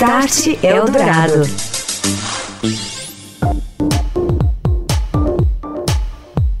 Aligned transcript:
Start 0.00 0.64
Eldorado. 0.64 1.42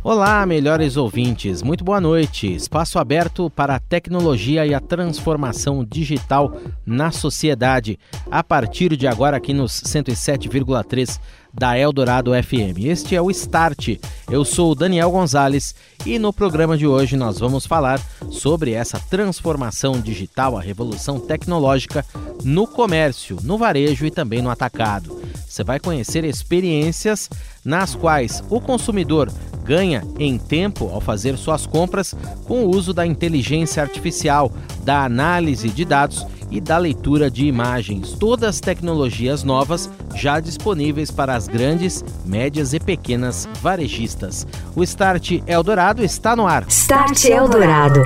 Olá, 0.04 0.44
melhores 0.44 0.98
ouvintes, 0.98 1.62
muito 1.62 1.82
boa 1.82 2.02
noite. 2.02 2.54
Espaço 2.54 2.98
aberto 2.98 3.48
para 3.48 3.76
a 3.76 3.78
tecnologia 3.78 4.66
e 4.66 4.74
a 4.74 4.80
transformação 4.80 5.82
digital 5.82 6.52
na 6.84 7.10
sociedade. 7.10 7.98
A 8.30 8.44
partir 8.44 8.94
de 8.94 9.06
agora, 9.06 9.38
aqui 9.38 9.54
nos 9.54 9.72
107,3 9.72 11.18
da 11.52 11.78
Eldorado 11.78 12.32
FM. 12.32 12.78
Este 12.84 13.14
é 13.16 13.22
o 13.22 13.30
Start. 13.30 13.98
Eu 14.30 14.44
sou 14.44 14.72
o 14.72 14.74
Daniel 14.74 15.10
Gonzalez 15.10 15.74
e 16.06 16.18
no 16.18 16.32
programa 16.32 16.76
de 16.76 16.86
hoje 16.86 17.16
nós 17.16 17.38
vamos 17.38 17.66
falar 17.66 18.00
sobre 18.30 18.72
essa 18.72 18.98
transformação 18.98 20.00
digital, 20.00 20.56
a 20.56 20.60
revolução 20.60 21.18
tecnológica 21.18 22.04
no 22.44 22.66
comércio, 22.66 23.36
no 23.42 23.58
varejo 23.58 24.06
e 24.06 24.10
também 24.10 24.40
no 24.40 24.50
atacado. 24.50 25.20
Você 25.46 25.64
vai 25.64 25.80
conhecer 25.80 26.24
experiências 26.24 27.28
nas 27.64 27.94
quais 27.94 28.42
o 28.48 28.60
consumidor 28.60 29.30
ganha 29.64 30.02
em 30.18 30.38
tempo 30.38 30.88
ao 30.88 31.00
fazer 31.00 31.36
suas 31.36 31.66
compras 31.66 32.14
com 32.44 32.64
o 32.64 32.70
uso 32.74 32.94
da 32.94 33.06
inteligência 33.06 33.82
artificial, 33.82 34.52
da 34.84 35.04
análise 35.04 35.68
de 35.68 35.84
dados 35.84 36.26
e 36.50 36.60
da 36.60 36.78
leitura 36.78 37.30
de 37.30 37.46
imagens. 37.46 38.12
Todas 38.12 38.60
tecnologias 38.60 39.44
novas 39.44 39.90
já 40.14 40.40
disponíveis 40.40 41.10
para 41.10 41.34
as 41.34 41.46
grandes, 41.46 42.04
médias 42.24 42.72
e 42.72 42.80
pequenas 42.80 43.48
varejistas. 43.62 44.46
O 44.74 44.82
Start 44.82 45.42
Eldorado 45.46 46.04
está 46.04 46.34
no 46.34 46.46
ar. 46.46 46.64
Start 46.68 47.24
Eldorado. 47.24 48.02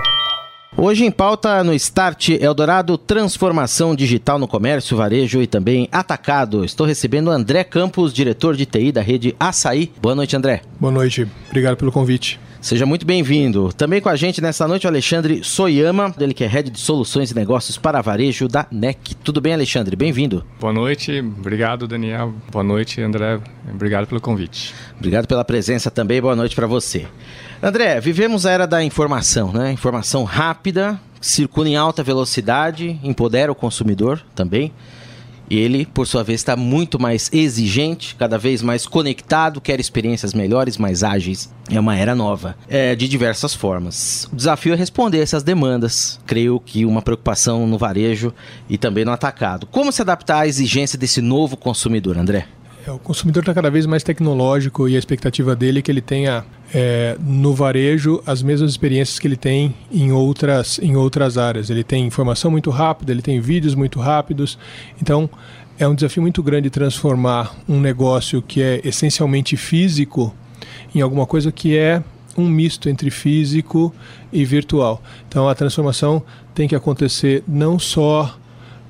Hoje 0.77 1.05
em 1.05 1.11
pauta 1.11 1.63
no 1.63 1.73
Start 1.73 2.31
Eldorado, 2.31 2.99
transformação 2.99 3.95
digital 3.95 4.41
no 4.41 4.49
comércio, 4.49 4.97
varejo 4.97 5.41
e 5.41 5.47
também 5.47 5.89
atacado. 5.93 6.65
Estou 6.65 6.85
recebendo 6.85 7.31
André 7.31 7.63
Campos, 7.63 8.13
diretor 8.13 8.57
de 8.57 8.67
TI 8.67 8.91
da 8.91 9.01
rede 9.01 9.37
Açaí. 9.39 9.93
Boa 10.03 10.17
noite, 10.17 10.35
André. 10.35 10.63
Boa 10.81 10.93
noite, 10.93 11.29
obrigado 11.49 11.77
pelo 11.77 11.93
convite. 11.93 12.41
Seja 12.65 12.87
muito 12.87 13.05
bem-vindo. 13.05 13.71
Também 13.75 14.01
com 14.01 14.09
a 14.09 14.17
gente 14.17 14.41
nessa 14.41 14.67
noite 14.67 14.87
o 14.87 14.89
Alexandre 14.89 15.45
Soyama, 15.45 16.15
ele 16.19 16.33
que 16.33 16.43
é 16.43 16.47
Head 16.47 16.71
de 16.71 16.81
Soluções 16.81 17.31
e 17.31 17.35
Negócios 17.35 17.77
para 17.77 18.01
Varejo 18.01 18.49
da 18.49 18.67
NEC. 18.71 19.15
Tudo 19.17 19.39
bem, 19.39 19.53
Alexandre? 19.53 19.95
Bem-vindo. 19.95 20.43
Boa 20.59 20.73
noite, 20.73 21.21
obrigado, 21.21 21.87
Daniel. 21.87 22.33
Boa 22.51 22.65
noite, 22.65 23.03
André. 23.03 23.39
Obrigado 23.71 24.07
pelo 24.07 24.19
convite. 24.19 24.75
Obrigado 24.97 25.27
pela 25.27 25.45
presença 25.45 25.91
também. 25.91 26.23
Boa 26.23 26.35
noite 26.35 26.57
para 26.57 26.67
você. 26.67 27.07
André, 27.63 28.01
vivemos 28.01 28.47
a 28.47 28.53
era 28.53 28.67
da 28.67 28.83
informação, 28.83 29.53
né? 29.53 29.71
Informação 29.71 30.25
rápida, 30.25 30.99
circula 31.21 31.69
em 31.69 31.77
alta 31.77 32.03
velocidade, 32.03 32.99
empodera 33.03 33.53
o 33.53 33.55
consumidor 33.55 34.25
também. 34.35 34.73
Ele, 35.51 35.87
por 35.87 36.07
sua 36.07 36.23
vez, 36.23 36.41
está 36.41 36.57
muito 36.57 37.01
mais 37.01 37.31
exigente, 37.33 38.15
cada 38.17 38.39
vez 38.39 38.63
mais 38.63 38.87
conectado, 38.87 39.61
quer 39.61 39.79
experiências 39.79 40.33
melhores, 40.33 40.79
mais 40.79 41.03
ágeis. 41.03 41.53
É 41.71 41.79
uma 41.79 41.97
era 41.97 42.15
nova, 42.15 42.57
é, 42.69 42.95
de 42.95 43.09
diversas 43.09 43.55
formas. 43.55 44.29
O 44.33 44.37
desafio 44.37 44.73
é 44.75 44.77
responder 44.77 45.21
essas 45.21 45.43
demandas. 45.43 46.21
Creio 46.27 46.61
que 46.61 46.85
uma 46.85 47.03
preocupação 47.03 47.67
no 47.67 47.79
varejo 47.79 48.33
e 48.69 48.77
também 48.77 49.05
no 49.05 49.13
atacado. 49.13 49.67
Como 49.67 49.93
se 49.93 50.03
adaptar 50.03 50.41
à 50.41 50.47
exigência 50.47 50.99
desse 50.99 51.21
novo 51.21 51.57
consumidor, 51.57 52.19
André? 52.19 52.47
É, 52.87 52.91
o 52.91 52.99
consumidor 52.99 53.43
está 53.43 53.55
cada 53.55 53.71
vez 53.71 53.87
mais 53.87 54.03
tecnológico 54.03 54.89
e 54.89 54.97
a 54.97 54.99
expectativa 54.99 55.57
dele 55.57 55.79
é 55.79 55.83
que 55.83 55.91
ele 55.91 56.03
tenha 56.03 56.45
é, 56.75 57.17
no 57.21 57.55
varejo 57.55 58.21
as 58.27 58.43
mesmas 58.43 58.73
experiências 58.73 59.21
que 59.21 59.29
ele 59.29 59.37
tem 59.37 59.73
em 59.93 60.11
outras, 60.11 60.81
em 60.81 60.97
outras 60.97 61.39
áreas. 61.39 61.71
Ele 61.71 61.85
tem 61.85 62.05
informação 62.05 62.51
muito 62.51 62.69
rápida, 62.69 63.13
ele 63.13 63.23
tem 63.23 63.41
vídeos 63.41 63.77
muito 63.77 64.01
rápidos. 64.01 64.59
Então, 65.01 65.31
é 65.79 65.87
um 65.87 65.95
desafio 65.95 66.21
muito 66.21 66.43
grande 66.43 66.69
transformar 66.71 67.55
um 67.69 67.81
negócio 67.81 68.43
que 68.43 68.61
é 68.61 68.81
essencialmente 68.85 69.57
físico 69.57 70.35
em 70.93 71.01
alguma 71.01 71.27
coisa 71.27 71.53
que 71.53 71.77
é 71.77 72.03
um 72.37 72.49
misto 72.49 72.89
entre 72.89 73.09
físico 73.11 73.95
e 74.33 74.45
virtual. 74.45 75.01
Então, 75.29 75.49
a 75.49 75.55
transformação 75.55 76.23
tem 76.53 76.67
que 76.67 76.75
acontecer 76.75 77.45
não 77.47 77.79
só 77.79 78.37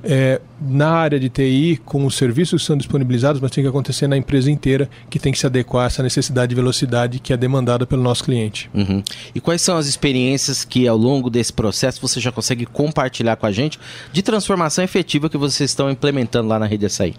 é, 0.05 0.41
na 0.61 0.91
área 0.91 1.19
de 1.19 1.29
TI, 1.29 1.81
com 1.85 2.05
os 2.05 2.15
serviços 2.15 2.63
que 2.63 2.67
são 2.67 2.77
disponibilizados, 2.77 3.41
mas 3.41 3.51
tem 3.51 3.65
que 3.65 3.69
acontecer 3.69 4.07
na 4.07 4.17
empresa 4.17 4.51
inteira, 4.51 4.89
que 5.09 5.19
tem 5.19 5.33
que 5.33 5.39
se 5.39 5.47
adequar 5.47 5.85
a 5.85 5.87
essa 5.87 6.03
necessidade 6.03 6.51
de 6.51 6.55
velocidade 6.55 7.19
que 7.19 7.33
é 7.33 7.37
demandada 7.37 7.87
pelo 7.87 8.03
nosso 8.03 8.25
cliente. 8.25 8.71
Uhum. 8.75 9.03
E 9.35 9.41
quais 9.41 9.63
são 9.63 9.77
as 9.77 9.87
experiências 9.87 10.65
que 10.65 10.87
ao 10.87 10.97
longo 10.97 11.31
desse 11.31 11.53
processo 11.53 12.01
você 12.01 12.21
já 12.21 12.31
consegue 12.31 12.67
compartilhar 12.67 13.37
com 13.37 13.47
a 13.47 13.53
gente 13.53 13.79
de 14.13 14.23
transformação 14.23 14.85
efetiva 14.85 15.29
que 15.29 15.39
vocês 15.39 15.71
estão 15.71 15.91
implementando 15.91 16.49
lá 16.49 16.59
na 16.59 16.67
rede 16.67 16.87
Açaí? 16.87 17.15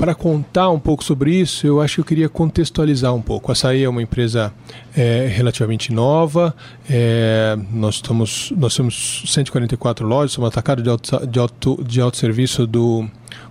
Para 0.00 0.14
contar 0.14 0.70
um 0.70 0.78
pouco 0.78 1.04
sobre 1.04 1.38
isso, 1.38 1.66
eu 1.66 1.78
acho 1.78 1.96
que 1.96 2.00
eu 2.00 2.04
queria 2.06 2.28
contextualizar 2.30 3.14
um 3.14 3.20
pouco. 3.20 3.50
A 3.50 3.52
Açaí 3.52 3.84
é 3.84 3.88
uma 3.88 4.00
empresa 4.00 4.50
é, 4.96 5.26
relativamente 5.30 5.92
nova, 5.92 6.56
é, 6.88 7.54
nós, 7.70 7.96
estamos, 7.96 8.50
nós 8.56 8.74
temos 8.74 9.24
144 9.26 10.06
lojas, 10.06 10.32
somos 10.32 10.48
atacado 10.48 10.82
de 10.82 10.88
auto, 10.88 11.26
de, 11.26 11.84
de 11.86 12.00
auto 12.00 12.16
serviço 12.16 12.66
do 12.66 13.06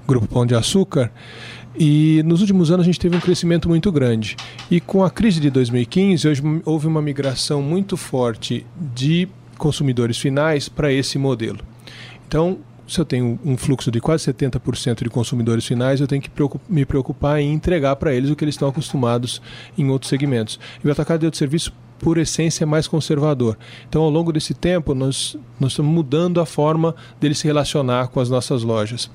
Grupo 0.08 0.28
Pão 0.28 0.44
de 0.44 0.56
Açúcar. 0.56 1.12
E 1.78 2.24
nos 2.26 2.42
últimos 2.42 2.72
anos 2.72 2.84
a 2.84 2.88
gente 2.88 3.00
teve 3.00 3.16
um 3.16 3.20
crescimento 3.20 3.70
muito 3.70 3.92
grande. 3.92 4.36
E 4.72 4.82
com 4.82 5.04
a 5.04 5.12
crise 5.12 5.40
de 5.40 5.52
2015, 5.52 6.28
hoje 6.28 6.42
houve 6.66 6.88
uma 6.88 7.00
migração 7.00 7.62
muito 7.62 7.96
forte 7.96 8.66
de 8.76 9.28
consumidores 9.56 10.18
finais 10.18 10.68
para 10.68 10.92
esse 10.92 11.20
modelo. 11.20 11.60
Então, 12.28 12.58
se 12.90 13.00
eu 13.00 13.06
tenho 13.06 13.40
um 13.46 13.56
fluxo 13.56 13.92
de 13.92 14.02
quase 14.02 14.32
70% 14.32 15.04
de 15.04 15.10
consumidores 15.10 15.66
finais, 15.66 16.02
eu 16.02 16.08
tenho 16.08 16.22
que 16.22 16.32
me 16.68 16.86
preocupar 16.86 17.40
em 17.40 17.54
entregar 17.54 17.96
para 17.96 18.14
eles 18.14 18.30
o 18.30 18.36
que 18.36 18.44
eles 18.44 18.56
estão 18.56 18.68
acostumados 18.68 19.42
em 19.78 19.90
outros 19.90 20.10
segmentos. 20.10 20.60
E 20.84 20.88
o 20.88 20.92
atacado 20.92 21.20
de 21.20 21.26
outro 21.28 21.38
serviço, 21.38 21.72
por 22.00 22.18
essência, 22.18 22.64
é 22.64 22.66
mais 22.66 22.88
conservador. 22.88 23.58
Então, 23.88 24.02
ao 24.02 24.10
longo 24.10 24.32
desse 24.34 24.54
tempo, 24.54 24.96
nós, 24.96 25.38
nós 25.60 25.74
estamos 25.74 25.94
mudando 25.94 26.42
a 26.42 26.46
forma 26.46 26.96
dele 27.20 27.36
se 27.36 27.46
relacionar 27.46 28.08
com 28.08 28.20
as 28.20 28.30
nossas 28.30 28.64
lojas. 28.64 29.12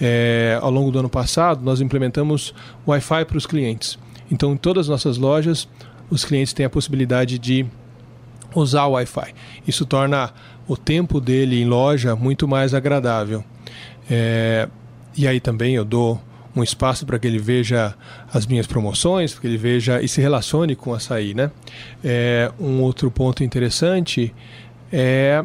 É, 0.00 0.58
ao 0.62 0.70
longo 0.70 0.92
do 0.92 0.98
ano 1.00 1.08
passado, 1.08 1.64
nós 1.64 1.80
implementamos 1.80 2.54
Wi-Fi 2.86 3.24
para 3.24 3.38
os 3.38 3.46
clientes. 3.46 3.98
Então, 4.30 4.52
em 4.52 4.56
todas 4.56 4.86
as 4.86 4.88
nossas 4.88 5.18
lojas, 5.18 5.68
os 6.08 6.24
clientes 6.24 6.52
têm 6.52 6.66
a 6.66 6.70
possibilidade 6.70 7.38
de 7.38 7.66
usar 8.54 8.86
o 8.86 8.92
Wi-Fi. 8.92 9.34
Isso 9.66 9.84
torna 9.84 10.32
o 10.68 10.76
tempo 10.76 11.20
dele 11.20 11.60
em 11.60 11.64
loja 11.64 12.16
muito 12.16 12.48
mais 12.48 12.74
agradável. 12.74 13.44
É, 14.10 14.68
e 15.16 15.26
aí 15.26 15.40
também 15.40 15.74
eu 15.74 15.84
dou 15.84 16.20
um 16.54 16.62
espaço 16.62 17.04
para 17.04 17.18
que 17.18 17.26
ele 17.26 17.38
veja 17.38 17.94
as 18.32 18.46
minhas 18.46 18.66
promoções, 18.66 19.32
para 19.32 19.42
que 19.42 19.46
ele 19.46 19.58
veja 19.58 20.00
e 20.00 20.08
se 20.08 20.20
relacione 20.20 20.74
com 20.74 20.94
a 20.94 20.96
açaí. 20.96 21.34
Né? 21.34 21.50
É, 22.02 22.50
um 22.58 22.80
outro 22.80 23.10
ponto 23.10 23.44
interessante 23.44 24.34
é 24.90 25.44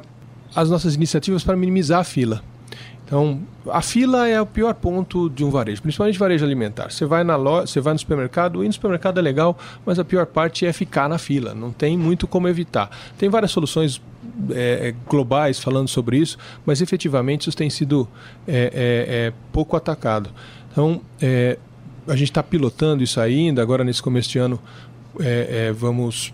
as 0.55 0.69
nossas 0.69 0.95
iniciativas 0.95 1.43
para 1.43 1.55
minimizar 1.55 1.99
a 1.99 2.03
fila. 2.03 2.41
Então, 3.11 3.41
a 3.69 3.81
fila 3.81 4.25
é 4.25 4.39
o 4.39 4.45
pior 4.45 4.73
ponto 4.73 5.29
de 5.29 5.43
um 5.43 5.49
varejo, 5.49 5.81
principalmente 5.81 6.17
varejo 6.17 6.45
alimentar. 6.45 6.89
Você 6.89 7.05
vai 7.05 7.25
na 7.25 7.35
loja, 7.35 7.67
você 7.67 7.81
vai 7.81 7.91
no 7.91 7.99
supermercado, 7.99 8.63
e 8.63 8.67
no 8.67 8.71
supermercado 8.71 9.17
é 9.17 9.21
legal, 9.21 9.59
mas 9.85 9.99
a 9.99 10.05
pior 10.05 10.25
parte 10.25 10.65
é 10.65 10.71
ficar 10.71 11.09
na 11.09 11.17
fila. 11.17 11.53
Não 11.53 11.73
tem 11.73 11.97
muito 11.97 12.25
como 12.25 12.47
evitar. 12.47 12.89
Tem 13.17 13.27
várias 13.27 13.51
soluções 13.51 14.01
é, 14.51 14.87
é 14.87 14.95
globais 15.09 15.59
falando 15.59 15.89
sobre 15.89 16.19
isso, 16.19 16.37
mas 16.65 16.81
efetivamente 16.81 17.49
isso 17.49 17.57
tem 17.57 17.69
sido 17.69 18.07
é, 18.47 18.71
é, 18.73 19.25
é 19.27 19.33
pouco 19.51 19.75
atacado. 19.75 20.29
Então, 20.71 21.01
é, 21.21 21.59
a 22.07 22.15
gente 22.15 22.31
está 22.31 22.41
pilotando 22.41 23.03
isso 23.03 23.19
ainda. 23.19 23.61
Agora, 23.61 23.83
nesse 23.83 24.01
começo 24.01 24.29
de 24.29 24.39
ano, 24.39 24.57
vamos 25.75 26.33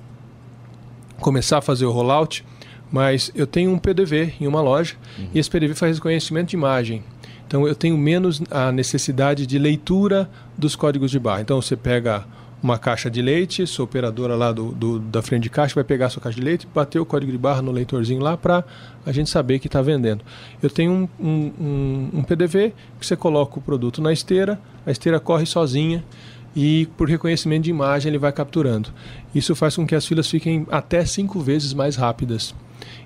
começar 1.19 1.57
a 1.57 1.61
fazer 1.61 1.87
o 1.87 1.91
rollout 1.91 2.45
mas 2.91 3.31
eu 3.35 3.45
tenho 3.45 3.71
um 3.71 3.77
PDV 3.77 4.33
em 4.39 4.47
uma 4.47 4.61
loja 4.61 4.95
uhum. 5.17 5.27
e 5.33 5.39
esse 5.39 5.49
PDV 5.49 5.73
faz 5.73 5.97
reconhecimento 5.97 6.49
de 6.49 6.55
imagem. 6.55 7.03
Então 7.45 7.67
eu 7.67 7.75
tenho 7.75 7.97
menos 7.97 8.41
a 8.51 8.71
necessidade 8.71 9.45
de 9.45 9.57
leitura 9.57 10.29
dos 10.57 10.75
códigos 10.75 11.11
de 11.11 11.19
barra. 11.19 11.41
Então 11.41 11.61
você 11.61 11.75
pega 11.75 12.25
uma 12.61 12.77
caixa 12.77 13.09
de 13.09 13.21
leite, 13.21 13.65
sua 13.67 13.85
operadora 13.85 14.35
lá 14.35 14.51
do, 14.51 14.71
do, 14.71 14.99
da 14.99 15.21
frente 15.21 15.43
de 15.43 15.49
caixa 15.49 15.75
vai 15.75 15.83
pegar 15.83 16.07
a 16.07 16.09
sua 16.09 16.21
caixa 16.21 16.39
de 16.39 16.43
leite, 16.43 16.67
bater 16.73 16.99
o 16.99 17.05
código 17.05 17.31
de 17.31 17.37
barra 17.37 17.61
no 17.61 17.71
leitorzinho 17.71 18.19
lá 18.19 18.35
para 18.35 18.63
a 19.05 19.11
gente 19.11 19.29
saber 19.29 19.59
que 19.59 19.67
está 19.67 19.81
vendendo. 19.81 20.23
Eu 20.61 20.69
tenho 20.69 20.91
um, 20.91 21.09
um, 21.19 21.53
um, 21.59 22.09
um 22.15 22.23
PDV 22.23 22.73
que 22.99 23.05
você 23.05 23.15
coloca 23.15 23.59
o 23.59 23.61
produto 23.61 24.01
na 24.01 24.11
esteira, 24.11 24.59
a 24.85 24.91
esteira 24.91 25.19
corre 25.19 25.45
sozinha 25.45 26.03
e 26.59 26.87
por 26.97 27.07
reconhecimento 27.07 27.65
de 27.65 27.69
imagem 27.69 28.09
ele 28.09 28.17
vai 28.17 28.31
capturando. 28.31 28.89
Isso 29.33 29.55
faz 29.55 29.75
com 29.75 29.85
que 29.85 29.93
as 29.93 30.07
filas 30.07 30.27
fiquem 30.27 30.65
até 30.71 31.05
cinco 31.05 31.39
vezes 31.39 31.71
mais 31.71 31.95
rápidas. 31.95 32.55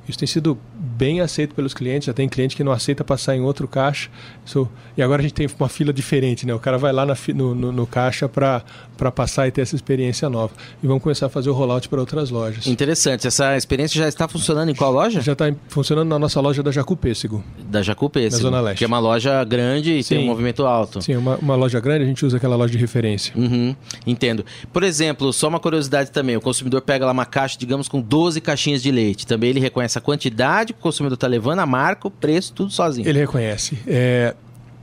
Isso 0.07 0.17
tem 0.17 0.27
sido 0.27 0.57
bem 1.01 1.19
aceito 1.19 1.55
pelos 1.55 1.73
clientes. 1.73 2.05
Já 2.05 2.13
tem 2.13 2.29
cliente 2.29 2.55
que 2.55 2.63
não 2.63 2.71
aceita 2.71 3.03
passar 3.03 3.35
em 3.35 3.41
outro 3.41 3.67
caixa. 3.67 4.07
Isso, 4.45 4.69
e 4.95 5.01
agora 5.01 5.19
a 5.19 5.23
gente 5.23 5.33
tem 5.33 5.49
uma 5.59 5.67
fila 5.67 5.91
diferente, 5.91 6.45
né? 6.45 6.53
O 6.53 6.59
cara 6.59 6.77
vai 6.77 6.93
lá 6.93 7.07
na, 7.07 7.17
no, 7.33 7.55
no, 7.55 7.71
no, 7.71 7.87
caixa 7.87 8.29
para 8.29 8.63
passar 9.11 9.47
e 9.47 9.51
ter 9.51 9.61
essa 9.61 9.75
experiência 9.75 10.29
nova. 10.29 10.53
E 10.83 10.85
vamos 10.85 11.01
começar 11.01 11.25
a 11.25 11.29
fazer 11.29 11.49
o 11.49 11.53
rollout 11.53 11.89
para 11.89 11.99
outras 11.99 12.29
lojas. 12.29 12.67
Interessante. 12.67 13.25
Essa 13.25 13.57
experiência 13.57 13.97
já 13.97 14.07
está 14.07 14.27
funcionando 14.27 14.69
em 14.69 14.75
qual 14.75 14.91
loja? 14.91 15.21
Já 15.21 15.31
está 15.31 15.51
funcionando 15.69 16.07
na 16.07 16.19
nossa 16.19 16.39
loja 16.39 16.61
da 16.61 16.69
Jacu 16.69 16.95
Pêssego. 16.95 17.43
Da 17.67 17.81
Jacu 17.81 18.07
Pêssego. 18.07 18.43
Na 18.43 18.49
Zona 18.51 18.61
Leste. 18.61 18.77
Que 18.77 18.83
é 18.83 18.87
uma 18.87 18.99
loja 18.99 19.43
grande 19.43 19.97
e 19.97 20.03
Sim. 20.03 20.15
tem 20.15 20.23
um 20.23 20.27
movimento 20.27 20.67
alto. 20.67 21.01
Sim, 21.01 21.15
uma, 21.15 21.35
uma 21.37 21.55
loja 21.55 21.79
grande, 21.79 22.03
a 22.03 22.07
gente 22.07 22.23
usa 22.23 22.37
aquela 22.37 22.55
loja 22.55 22.71
de 22.71 22.77
referência. 22.77 23.33
Uhum, 23.35 23.75
entendo. 24.05 24.45
Por 24.71 24.83
exemplo, 24.83 25.33
só 25.33 25.47
uma 25.47 25.59
curiosidade 25.59 26.11
também. 26.11 26.37
O 26.37 26.41
consumidor 26.41 26.81
pega 26.81 27.07
lá 27.07 27.11
uma 27.11 27.25
caixa, 27.25 27.57
digamos, 27.57 27.87
com 27.87 27.99
12 27.99 28.39
caixinhas 28.39 28.83
de 28.83 28.91
leite. 28.91 29.25
Também 29.25 29.49
ele 29.49 29.59
reconhece 29.59 29.97
a 29.97 30.01
quantidade 30.01 30.73
o 30.73 30.90
consumidor 30.91 31.15
está 31.15 31.27
levando, 31.27 31.59
a 31.59 31.65
marca, 31.65 32.07
o 32.07 32.11
preço, 32.11 32.53
tudo 32.53 32.71
sozinho. 32.71 33.07
Ele 33.07 33.19
reconhece. 33.19 33.77
É, 33.87 34.35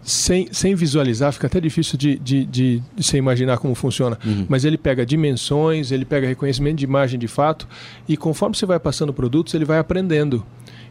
sem, 0.03 0.49
sem 0.53 0.75
visualizar, 0.75 1.33
fica 1.33 1.47
até 1.47 1.61
difícil 1.61 1.99
de, 1.99 2.19
de, 2.19 2.45
de, 2.45 2.83
de 2.95 3.03
você 3.03 3.19
imaginar 3.19 3.59
como 3.59 3.75
funciona. 3.75 4.19
Uhum. 4.25 4.47
Mas 4.49 4.65
ele 4.65 4.79
pega 4.79 5.05
dimensões, 5.05 5.93
ele 5.93 6.05
pega 6.05 6.27
reconhecimento 6.27 6.79
de 6.79 6.85
imagem 6.85 7.19
de 7.19 7.29
fato, 7.29 7.69
e 8.09 8.17
conforme 8.17 8.57
você 8.57 8.67
vai 8.67 8.81
passando 8.81 9.13
produtos, 9.13 9.55
ele 9.55 9.65
vai 9.65 9.79
aprendendo. 9.79 10.45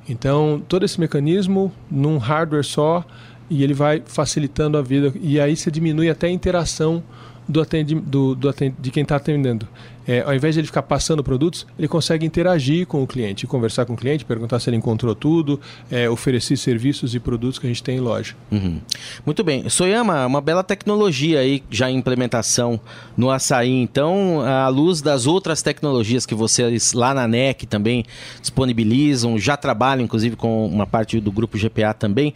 Então, 0.08 0.62
todo 0.68 0.86
esse 0.86 1.00
mecanismo 1.00 1.72
num 1.90 2.18
hardware 2.18 2.64
só, 2.64 3.04
e 3.50 3.64
ele 3.64 3.74
vai 3.74 4.04
facilitando 4.06 4.78
a 4.78 4.82
vida. 4.82 5.14
E 5.20 5.40
aí 5.40 5.56
você 5.56 5.72
diminui 5.72 6.10
até 6.10 6.28
a 6.28 6.32
interação 6.32 7.04
do, 7.48 7.62
atendi, 7.62 7.96
do, 7.96 8.36
do 8.36 8.50
atend, 8.50 8.76
de 8.80 8.92
quem 8.92 9.04
está 9.04 9.16
atendendo. 9.16 9.68
É, 10.08 10.22
ao 10.22 10.34
invés 10.34 10.56
de 10.56 10.62
ele 10.62 10.68
ficar 10.68 10.84
passando 10.84 11.22
produtos, 11.22 11.68
ele 11.78 11.88
consegue 11.88 12.26
interagir 12.26 12.88
com 12.88 13.04
o 13.04 13.08
cliente, 13.08 13.46
conversar 13.46 13.86
com 13.86 13.94
o 13.94 13.98
cliente, 13.98 14.24
perguntar 14.24 14.58
se 14.60 14.70
ele 14.70 14.78
encontrou 14.78 15.14
tudo, 15.14 15.60
é, 15.92 16.10
oferecer 16.10 16.56
serviços 16.56 17.14
e 17.14 17.20
produtos 17.20 17.60
que 17.60 17.68
a 17.68 17.70
gente 17.70 17.84
tem 17.84 17.98
em 17.98 18.00
loja. 18.00 18.34
Uhum. 18.50 18.80
Muito 19.26 19.44
bem. 19.44 19.70
Soyama, 19.70 20.26
uma 20.26 20.40
bela 20.40 20.64
tecnologia 20.64 21.42
aí 21.42 21.62
já 21.70 21.92
em 21.92 21.98
implementação 21.98 22.80
no 23.18 23.30
açaí. 23.30 23.70
Então, 23.70 24.42
à 24.42 24.70
luz 24.70 25.02
das 25.02 25.28
outras 25.28 25.62
tecnologias 25.62 26.26
que 26.26 26.34
vocês 26.34 26.94
lá 26.94 27.14
na 27.14 27.28
NEC 27.28 27.66
também 27.66 28.06
disponibilizam, 28.40 29.38
já 29.38 29.58
trabalham 29.58 30.06
inclusive 30.06 30.38
com 30.38 30.66
uma 30.66 30.88
parte 30.88 31.20
do 31.20 31.34
grupo 31.34 31.58
GPA 31.58 31.94
também. 31.94 32.34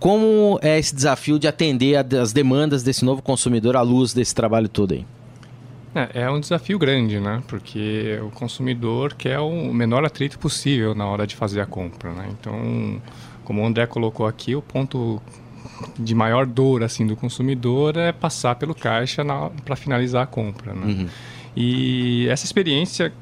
Como 0.00 0.58
é 0.62 0.78
esse 0.78 0.94
desafio 0.94 1.38
de 1.38 1.46
atender 1.46 1.94
as 2.16 2.32
demandas 2.32 2.82
desse 2.82 3.04
novo 3.04 3.20
consumidor 3.20 3.76
à 3.76 3.82
luz 3.82 4.14
desse 4.14 4.34
trabalho 4.34 4.66
todo 4.66 4.92
aí? 4.92 5.04
É, 5.94 6.22
é 6.22 6.30
um 6.30 6.40
desafio 6.40 6.78
grande, 6.78 7.20
né? 7.20 7.42
Porque 7.46 8.18
o 8.22 8.30
consumidor 8.30 9.12
quer 9.12 9.38
o 9.40 9.74
menor 9.74 10.02
atrito 10.04 10.38
possível 10.38 10.94
na 10.94 11.04
hora 11.06 11.26
de 11.26 11.36
fazer 11.36 11.60
a 11.60 11.66
compra, 11.66 12.12
né? 12.12 12.28
Então, 12.30 13.00
como 13.44 13.60
o 13.62 13.66
André 13.66 13.86
colocou 13.86 14.26
aqui, 14.26 14.56
o 14.56 14.62
ponto 14.62 15.20
de 15.98 16.14
maior 16.14 16.46
dor 16.46 16.82
assim 16.82 17.06
do 17.06 17.14
consumidor 17.14 17.96
é 17.96 18.10
passar 18.10 18.54
pelo 18.54 18.74
caixa 18.74 19.22
para 19.64 19.76
finalizar 19.76 20.22
a 20.22 20.26
compra, 20.26 20.72
né? 20.72 20.86
Uhum. 20.86 21.08
E 21.54 22.26
essa 22.28 22.46
experiência 22.46 23.12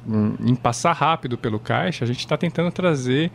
em 0.41 0.55
passar 0.55 0.93
rápido 0.93 1.37
pelo 1.37 1.59
caixa, 1.59 2.05
a 2.05 2.07
gente 2.07 2.21
está 2.21 2.37
tentando 2.37 2.71
trazer 2.71 3.33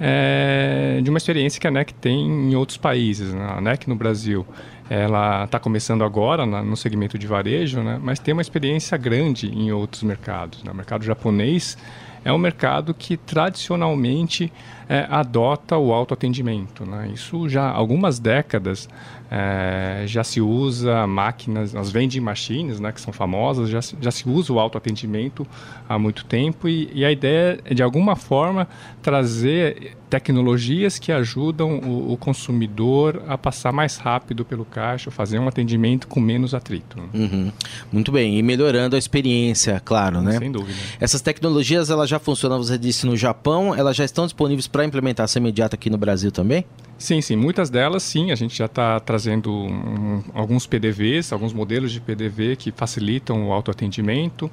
é, 0.00 1.00
de 1.02 1.10
uma 1.10 1.18
experiência 1.18 1.60
que 1.60 1.66
a 1.66 1.70
NEC 1.70 1.92
tem 1.94 2.26
em 2.26 2.54
outros 2.54 2.76
países. 2.76 3.32
Né? 3.32 3.46
A 3.48 3.60
NEC 3.60 3.88
no 3.88 3.96
Brasil, 3.96 4.46
ela 4.88 5.44
está 5.44 5.58
começando 5.58 6.04
agora 6.04 6.44
na, 6.44 6.62
no 6.62 6.76
segmento 6.76 7.18
de 7.18 7.26
varejo, 7.26 7.80
né? 7.82 7.98
mas 8.02 8.18
tem 8.18 8.32
uma 8.32 8.42
experiência 8.42 8.96
grande 8.96 9.48
em 9.48 9.72
outros 9.72 10.02
mercados. 10.02 10.62
Né? 10.62 10.70
O 10.70 10.74
mercado 10.74 11.04
japonês 11.04 11.76
é 12.24 12.32
um 12.32 12.38
mercado 12.38 12.92
que 12.92 13.16
tradicionalmente 13.16 14.52
é, 14.88 15.06
adota 15.10 15.76
o 15.76 15.92
autoatendimento. 15.92 16.84
Né? 16.84 17.10
Isso 17.12 17.48
já 17.48 17.64
há 17.64 17.72
algumas 17.72 18.18
décadas 18.18 18.88
é, 19.30 20.04
já 20.06 20.22
se 20.22 20.40
usa 20.40 21.06
máquinas, 21.06 21.74
as 21.74 21.90
vending 21.90 22.20
machines, 22.20 22.78
né, 22.78 22.92
que 22.92 23.00
são 23.00 23.12
famosas, 23.12 23.68
já, 23.68 23.80
já 24.00 24.10
se 24.10 24.28
usa 24.28 24.52
o 24.52 24.60
autoatendimento 24.60 25.46
há 25.88 25.98
muito 25.98 26.24
tempo 26.24 26.68
e, 26.68 26.90
e, 26.94 27.04
a 27.04 27.10
ideia 27.10 27.58
é, 27.64 27.74
de 27.74 27.82
alguma 27.82 28.14
forma, 28.14 28.68
trazer 29.02 29.96
tecnologias 30.08 30.98
que 30.98 31.10
ajudam 31.10 31.78
o, 31.78 32.12
o, 32.12 32.16
consumidor 32.16 33.22
a 33.26 33.36
passar 33.36 33.72
mais 33.72 33.96
rápido 33.96 34.44
pelo 34.44 34.64
caixa, 34.64 35.10
fazer 35.10 35.38
um 35.40 35.48
atendimento 35.48 36.06
com 36.06 36.20
menos 36.20 36.54
atrito. 36.54 36.96
Né? 36.96 37.08
Uhum. 37.12 37.52
Muito 37.90 38.12
bem, 38.12 38.38
e 38.38 38.42
melhorando 38.42 38.94
a 38.94 38.98
experiência, 38.98 39.82
claro, 39.84 40.20
né? 40.20 40.38
Sem 40.38 40.52
dúvida. 40.52 40.78
Essas 41.00 41.20
tecnologias, 41.20 41.90
elas 41.90 42.08
já 42.08 42.20
funcionam, 42.20 42.58
você 42.58 42.78
disse, 42.78 43.04
no 43.04 43.16
Japão, 43.16 43.74
elas 43.74 43.96
já 43.96 44.04
estão 44.04 44.24
disponíveis 44.24 44.68
para 44.76 44.84
implementação 44.84 45.40
imediata 45.40 45.74
aqui 45.74 45.88
no 45.88 45.96
Brasil 45.96 46.30
também? 46.30 46.62
Sim, 46.98 47.22
sim. 47.22 47.34
Muitas 47.34 47.70
delas, 47.70 48.02
sim. 48.02 48.30
A 48.30 48.34
gente 48.34 48.54
já 48.54 48.66
está 48.66 49.00
trazendo 49.00 49.50
um, 49.50 50.22
alguns 50.34 50.66
PDVs, 50.66 51.32
alguns 51.32 51.54
modelos 51.54 51.90
de 51.90 51.98
PDV 51.98 52.56
que 52.56 52.70
facilitam 52.70 53.48
o 53.48 53.52
autoatendimento. 53.54 54.50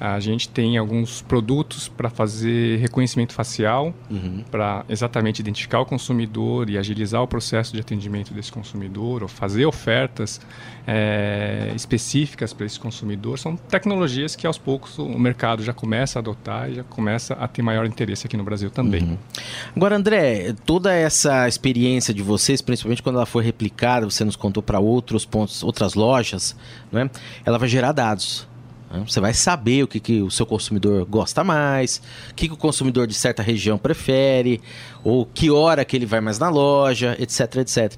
A 0.00 0.18
gente 0.18 0.48
tem 0.48 0.76
alguns 0.76 1.22
produtos 1.22 1.88
para 1.88 2.10
fazer 2.10 2.78
reconhecimento 2.78 3.32
facial, 3.32 3.94
uhum. 4.10 4.44
para 4.50 4.84
exatamente 4.88 5.38
identificar 5.38 5.80
o 5.80 5.86
consumidor 5.86 6.68
e 6.68 6.76
agilizar 6.76 7.22
o 7.22 7.28
processo 7.28 7.72
de 7.72 7.80
atendimento 7.80 8.34
desse 8.34 8.50
consumidor, 8.50 9.22
ou 9.22 9.28
fazer 9.28 9.64
ofertas 9.66 10.40
é, 10.86 11.72
específicas 11.74 12.52
para 12.52 12.66
esse 12.66 12.78
consumidor. 12.78 13.38
São 13.38 13.56
tecnologias 13.56 14.34
que 14.34 14.46
aos 14.46 14.58
poucos 14.58 14.98
o 14.98 15.18
mercado 15.18 15.62
já 15.62 15.72
começa 15.72 16.18
a 16.18 16.20
adotar 16.20 16.70
e 16.70 16.74
já 16.74 16.84
começa 16.84 17.34
a 17.34 17.46
ter 17.46 17.62
maior 17.62 17.86
interesse 17.86 18.26
aqui 18.26 18.36
no 18.36 18.44
Brasil 18.44 18.70
também. 18.70 19.02
Uhum. 19.02 19.18
Agora, 19.76 19.96
André, 19.96 20.54
toda 20.66 20.92
essa 20.92 21.46
experiência 21.46 22.12
de 22.12 22.22
vocês, 22.22 22.60
principalmente 22.60 23.02
quando 23.02 23.16
ela 23.16 23.26
for 23.26 23.42
replicada, 23.42 24.08
você 24.08 24.24
nos 24.24 24.36
contou 24.36 24.62
para 24.62 24.80
outros 24.80 25.24
pontos, 25.24 25.62
outras 25.62 25.94
lojas, 25.94 26.56
não 26.90 27.00
é? 27.00 27.10
ela 27.44 27.58
vai 27.58 27.68
gerar 27.68 27.92
dados. 27.92 28.46
Né? 28.94 29.04
Você 29.06 29.20
vai 29.20 29.34
saber 29.34 29.82
o 29.82 29.88
que, 29.88 29.98
que 29.98 30.22
o 30.22 30.30
seu 30.30 30.46
consumidor 30.46 31.04
gosta 31.04 31.42
mais, 31.42 32.00
o 32.30 32.34
que, 32.34 32.46
que 32.46 32.54
o 32.54 32.56
consumidor 32.56 33.06
de 33.06 33.14
certa 33.14 33.42
região 33.42 33.76
prefere, 33.76 34.60
ou 35.02 35.26
que 35.26 35.50
hora 35.50 35.84
que 35.84 35.96
ele 35.96 36.06
vai 36.06 36.20
mais 36.20 36.38
na 36.38 36.48
loja, 36.48 37.16
etc, 37.18 37.56
etc. 37.56 37.92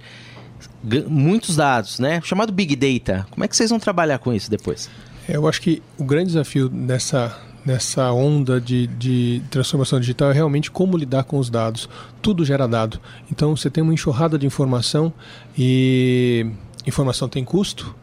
Muitos 1.06 1.56
dados, 1.56 1.98
né? 1.98 2.20
Chamado 2.24 2.52
Big 2.52 2.74
Data. 2.76 3.26
Como 3.30 3.44
é 3.44 3.48
que 3.48 3.56
vocês 3.56 3.68
vão 3.68 3.78
trabalhar 3.78 4.18
com 4.18 4.32
isso 4.32 4.50
depois? 4.50 4.88
Eu 5.28 5.46
acho 5.46 5.60
que 5.60 5.82
o 5.98 6.04
grande 6.04 6.28
desafio 6.28 6.70
nessa, 6.72 7.36
nessa 7.64 8.10
onda 8.12 8.60
de, 8.60 8.86
de 8.86 9.42
transformação 9.50 10.00
digital 10.00 10.30
é 10.30 10.32
realmente 10.32 10.70
como 10.70 10.96
lidar 10.96 11.24
com 11.24 11.38
os 11.38 11.50
dados. 11.50 11.88
Tudo 12.22 12.44
gera 12.44 12.66
dado. 12.66 13.00
Então 13.30 13.54
você 13.54 13.68
tem 13.68 13.82
uma 13.82 13.92
enxurrada 13.92 14.38
de 14.38 14.46
informação 14.46 15.12
e 15.58 16.46
informação 16.86 17.28
tem 17.28 17.44
custo 17.44 17.94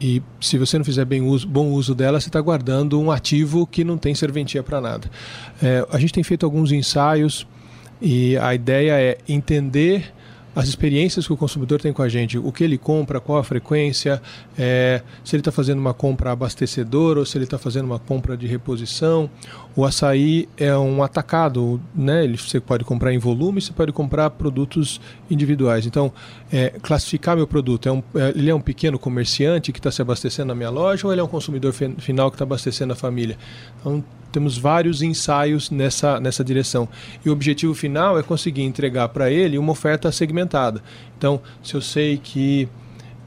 e 0.00 0.22
se 0.40 0.56
você 0.56 0.78
não 0.78 0.84
fizer 0.84 1.04
bem 1.04 1.20
uso, 1.20 1.46
bom 1.46 1.68
uso 1.68 1.94
dela, 1.94 2.18
você 2.18 2.28
está 2.28 2.40
guardando 2.40 2.98
um 2.98 3.10
ativo 3.10 3.66
que 3.66 3.84
não 3.84 3.98
tem 3.98 4.14
serventia 4.14 4.62
para 4.62 4.80
nada. 4.80 5.10
É, 5.62 5.86
a 5.90 5.98
gente 5.98 6.12
tem 6.12 6.22
feito 6.22 6.46
alguns 6.46 6.72
ensaios 6.72 7.46
e 8.00 8.36
a 8.38 8.54
ideia 8.54 8.92
é 8.92 9.18
entender 9.28 10.12
as 10.54 10.68
experiências 10.68 11.26
que 11.26 11.32
o 11.32 11.36
consumidor 11.36 11.80
tem 11.80 11.92
com 11.92 12.02
a 12.02 12.08
gente, 12.08 12.38
o 12.38 12.50
que 12.50 12.64
ele 12.64 12.76
compra, 12.76 13.20
qual 13.20 13.38
a 13.38 13.44
frequência, 13.44 14.20
é, 14.58 15.02
se 15.24 15.36
ele 15.36 15.40
está 15.40 15.52
fazendo 15.52 15.78
uma 15.78 15.94
compra 15.94 16.32
abastecedora 16.32 17.20
ou 17.20 17.26
se 17.26 17.38
ele 17.38 17.44
está 17.44 17.58
fazendo 17.58 17.84
uma 17.84 17.98
compra 17.98 18.36
de 18.36 18.46
reposição. 18.46 19.30
O 19.76 19.84
açaí 19.84 20.48
é 20.56 20.76
um 20.76 21.02
atacado, 21.02 21.80
né? 21.94 22.24
Ele, 22.24 22.36
você 22.36 22.58
pode 22.58 22.84
comprar 22.84 23.12
em 23.12 23.18
volume, 23.18 23.60
você 23.60 23.72
pode 23.72 23.92
comprar 23.92 24.30
produtos 24.30 25.00
individuais. 25.30 25.86
Então, 25.86 26.12
é, 26.52 26.70
classificar 26.82 27.36
meu 27.36 27.46
produto, 27.46 27.88
é 27.88 27.92
um, 27.92 28.02
é, 28.14 28.30
ele 28.30 28.50
é 28.50 28.54
um 28.54 28.60
pequeno 28.60 28.98
comerciante 28.98 29.72
que 29.72 29.78
está 29.78 29.90
se 29.90 30.02
abastecendo 30.02 30.48
na 30.48 30.54
minha 30.54 30.70
loja 30.70 31.06
ou 31.06 31.12
ele 31.12 31.20
é 31.20 31.24
um 31.24 31.28
consumidor 31.28 31.72
final 31.72 32.30
que 32.30 32.34
está 32.34 32.44
abastecendo 32.44 32.92
a 32.92 32.96
família? 32.96 33.38
Então, 33.80 34.04
temos 34.30 34.56
vários 34.56 35.02
ensaios 35.02 35.70
nessa, 35.70 36.20
nessa 36.20 36.44
direção. 36.44 36.88
E 37.24 37.28
o 37.28 37.32
objetivo 37.32 37.74
final 37.74 38.18
é 38.18 38.22
conseguir 38.22 38.62
entregar 38.62 39.08
para 39.08 39.30
ele 39.30 39.58
uma 39.58 39.72
oferta 39.72 40.10
segmentada. 40.12 40.82
Então, 41.16 41.40
se 41.62 41.74
eu 41.74 41.80
sei 41.80 42.16
que 42.16 42.68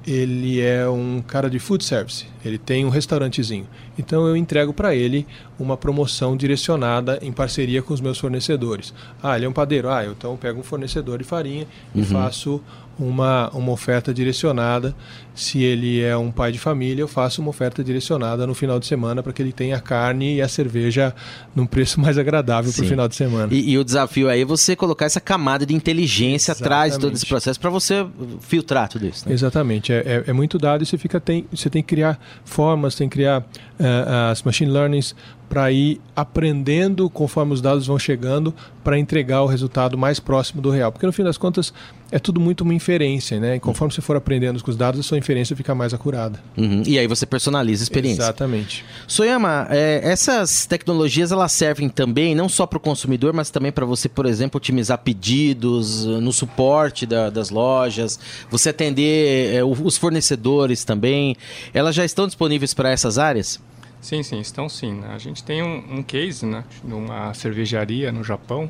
ele 0.05 0.59
é 0.59 0.87
um 0.87 1.21
cara 1.25 1.49
de 1.49 1.59
food 1.59 1.83
service, 1.83 2.25
ele 2.43 2.57
tem 2.57 2.85
um 2.85 2.89
restaurantezinho. 2.89 3.67
Então 3.97 4.27
eu 4.27 4.35
entrego 4.35 4.73
para 4.73 4.93
ele 4.93 5.25
uma 5.57 5.77
promoção 5.77 6.35
direcionada 6.35 7.19
em 7.21 7.31
parceria 7.31 7.81
com 7.81 7.93
os 7.93 8.01
meus 8.01 8.17
fornecedores. 8.17 8.93
Ah, 9.21 9.35
ele 9.37 9.45
é 9.45 9.49
um 9.49 9.53
padeiro. 9.53 9.89
Ah, 9.89 10.03
eu 10.03 10.11
então 10.11 10.35
pego 10.35 10.59
um 10.59 10.63
fornecedor 10.63 11.19
de 11.19 11.23
farinha 11.23 11.65
uhum. 11.95 12.01
e 12.01 12.05
faço 12.05 12.61
uma, 12.99 13.49
uma 13.49 13.71
oferta 13.71 14.13
direcionada. 14.13 14.95
Se 15.35 15.63
ele 15.63 16.01
é 16.01 16.15
um 16.15 16.31
pai 16.31 16.51
de 16.51 16.59
família, 16.59 17.01
eu 17.01 17.07
faço 17.07 17.41
uma 17.41 17.49
oferta 17.49 17.83
direcionada 17.83 18.45
no 18.45 18.53
final 18.53 18.79
de 18.79 18.85
semana 18.85 19.23
para 19.23 19.33
que 19.33 19.41
ele 19.41 19.51
tenha 19.51 19.77
a 19.77 19.79
carne 19.79 20.35
e 20.35 20.41
a 20.41 20.47
cerveja 20.47 21.13
num 21.55 21.65
preço 21.65 21.99
mais 22.01 22.17
agradável 22.17 22.71
para 22.71 22.83
o 22.83 22.87
final 22.87 23.07
de 23.07 23.15
semana. 23.15 23.51
E, 23.51 23.71
e, 23.71 23.77
o 23.77 23.83
desafio 23.83 24.29
aí 24.29 24.41
é 24.41 24.45
você 24.45 24.75
colocar 24.75 25.05
essa 25.05 25.19
camada 25.19 25.65
de 25.65 25.73
inteligência 25.73 26.51
Exatamente. 26.51 26.73
atrás 26.73 26.93
de 26.93 26.99
todo 26.99 27.13
esse 27.15 27.25
processo 27.25 27.59
para 27.59 27.69
você 27.69 28.05
filtrar 28.41 28.87
tudo 28.87 29.07
isso. 29.07 29.27
Né? 29.27 29.33
Exatamente. 29.33 29.91
É, 29.91 29.97
é, 29.97 30.23
é, 30.27 30.33
muito 30.33 30.59
dado 30.59 30.83
e 30.83 30.85
você, 30.85 30.97
fica, 30.97 31.19
tem, 31.19 31.45
você 31.51 31.69
tem 31.69 31.81
que 31.81 31.89
criar 31.89 32.19
formas, 32.45 32.93
tem 32.93 33.09
que 33.09 33.13
criar 33.13 33.39
uh, 33.39 34.31
as 34.31 34.43
machine 34.43 34.71
learnings 34.71 35.15
para 35.53 35.71
ir 35.71 36.01
aprendendo 36.15 37.07
conforme 37.11 37.53
os 37.53 37.61
dados 37.61 37.85
vão 37.85 37.99
chegando 37.99 38.51
para 38.83 38.97
entregar 38.97 39.43
o 39.43 39.45
resultado 39.45 39.95
mais 39.95 40.19
próximo 40.19 40.63
do 40.63 40.71
real. 40.71 40.91
Porque 40.91 41.05
no 41.05 41.13
fim 41.13 41.23
das 41.23 41.37
contas 41.37 41.71
é 42.11 42.17
tudo 42.17 42.39
muito 42.39 42.61
uma 42.61 42.73
inferência, 42.73 43.39
né? 43.39 43.57
E 43.57 43.59
conforme 43.59 43.93
você 43.93 44.01
for 44.01 44.15
aprendendo 44.15 44.63
com 44.63 44.71
os 44.71 44.75
dados, 44.75 44.99
a 44.99 45.03
sua 45.03 45.15
inferência 45.15 45.55
fica 45.55 45.75
mais 45.75 45.93
acurada. 45.93 46.39
Uhum. 46.57 46.81
E 46.87 46.97
aí 46.97 47.05
você 47.05 47.27
personaliza 47.27 47.83
a 47.83 47.85
experiência. 47.85 48.23
Exatamente. 48.23 48.83
Soyama, 49.07 49.67
é, 49.69 50.01
essas 50.03 50.65
tecnologias 50.65 51.31
elas 51.31 51.51
servem 51.51 51.87
também 51.87 52.33
não 52.33 52.49
só 52.49 52.65
para 52.65 52.77
o 52.77 52.81
consumidor, 52.81 53.31
mas 53.31 53.51
também 53.51 53.71
para 53.71 53.85
você, 53.85 54.09
por 54.09 54.25
exemplo, 54.25 54.57
otimizar 54.57 54.97
pedidos 54.97 56.03
no 56.03 56.33
suporte 56.33 57.05
da, 57.05 57.29
das 57.29 57.51
lojas, 57.51 58.19
você 58.49 58.69
atender 58.69 59.53
é, 59.53 59.63
os 59.63 59.97
fornecedores 59.97 60.83
também. 60.83 61.35
Elas 61.75 61.93
já 61.93 62.03
estão 62.03 62.25
disponíveis 62.25 62.73
para 62.73 62.89
essas 62.89 63.19
áreas? 63.19 63.61
Sim, 64.03 64.21
sim, 64.21 64.39
estão 64.41 64.67
sim. 64.67 64.95
Né? 64.95 65.07
A 65.15 65.17
gente 65.17 65.41
tem 65.41 65.63
um, 65.63 65.99
um 65.99 66.03
case, 66.03 66.45
né, 66.45 66.65
numa 66.83 67.33
cervejaria 67.33 68.11
no 68.11 68.21
Japão, 68.21 68.69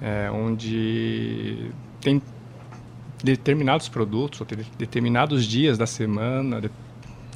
é, 0.00 0.30
onde 0.30 1.70
tem 2.00 2.22
determinados 3.22 3.86
produtos, 3.88 4.40
ou 4.40 4.46
determinados 4.78 5.44
dias 5.44 5.76
da 5.76 5.86
semana, 5.86 6.62
de, 6.62 6.70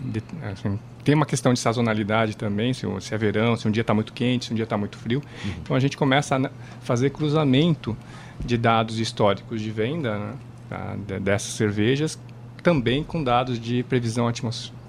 de, 0.00 0.22
assim, 0.50 0.78
tem 1.04 1.14
uma 1.14 1.26
questão 1.26 1.52
de 1.52 1.60
sazonalidade 1.60 2.36
também, 2.38 2.72
se, 2.72 2.86
se 3.00 3.14
é 3.14 3.18
verão, 3.18 3.54
se 3.54 3.68
um 3.68 3.70
dia 3.70 3.82
está 3.82 3.92
muito 3.92 4.14
quente, 4.14 4.46
se 4.46 4.52
um 4.52 4.54
dia 4.54 4.64
está 4.64 4.78
muito 4.78 4.96
frio. 4.96 5.22
Uhum. 5.44 5.52
Então 5.62 5.76
a 5.76 5.80
gente 5.80 5.98
começa 5.98 6.38
a 6.38 6.50
fazer 6.80 7.10
cruzamento 7.10 7.94
de 8.42 8.56
dados 8.56 8.98
históricos 8.98 9.60
de 9.60 9.70
venda 9.70 10.18
né, 10.18 10.34
tá, 10.70 10.96
dessas 11.18 11.52
cervejas, 11.52 12.18
também 12.62 13.04
com 13.04 13.22
dados 13.22 13.60
de 13.60 13.82
previsão, 13.82 14.32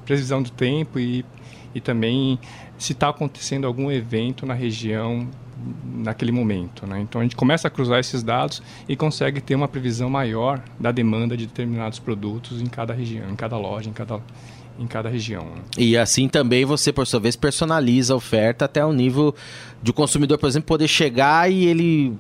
previsão 0.05 0.41
do 0.41 0.49
tempo 0.49 0.97
e 0.97 1.25
e 1.73 1.81
também 1.81 2.39
se 2.77 2.93
está 2.93 3.09
acontecendo 3.09 3.65
algum 3.65 3.91
evento 3.91 4.45
na 4.45 4.53
região 4.53 5.27
naquele 5.85 6.31
momento. 6.31 6.87
Né? 6.87 7.01
Então 7.01 7.21
a 7.21 7.23
gente 7.23 7.35
começa 7.35 7.67
a 7.67 7.71
cruzar 7.71 7.99
esses 7.99 8.23
dados 8.23 8.61
e 8.87 8.95
consegue 8.95 9.39
ter 9.39 9.55
uma 9.55 9.67
previsão 9.67 10.09
maior 10.09 10.61
da 10.79 10.91
demanda 10.91 11.37
de 11.37 11.45
determinados 11.45 11.99
produtos 11.99 12.61
em 12.61 12.65
cada 12.65 12.93
região, 12.93 13.29
em 13.29 13.35
cada 13.35 13.57
loja, 13.57 13.89
em 13.89 13.93
cada 13.93 14.19
em 14.79 14.87
cada 14.87 15.09
região. 15.09 15.43
Né? 15.45 15.61
E 15.77 15.97
assim 15.97 16.27
também 16.27 16.65
você, 16.65 16.91
por 16.91 17.05
sua 17.05 17.19
vez, 17.19 17.35
personaliza 17.35 18.13
a 18.13 18.17
oferta 18.17 18.65
até 18.65 18.83
o 18.83 18.91
nível 18.91 19.35
de 19.83 19.91
o 19.91 19.93
consumidor, 19.93 20.39
por 20.39 20.47
exemplo, 20.47 20.67
poder 20.67 20.87
chegar 20.87 21.51
e 21.51 21.65
ele 21.65 22.17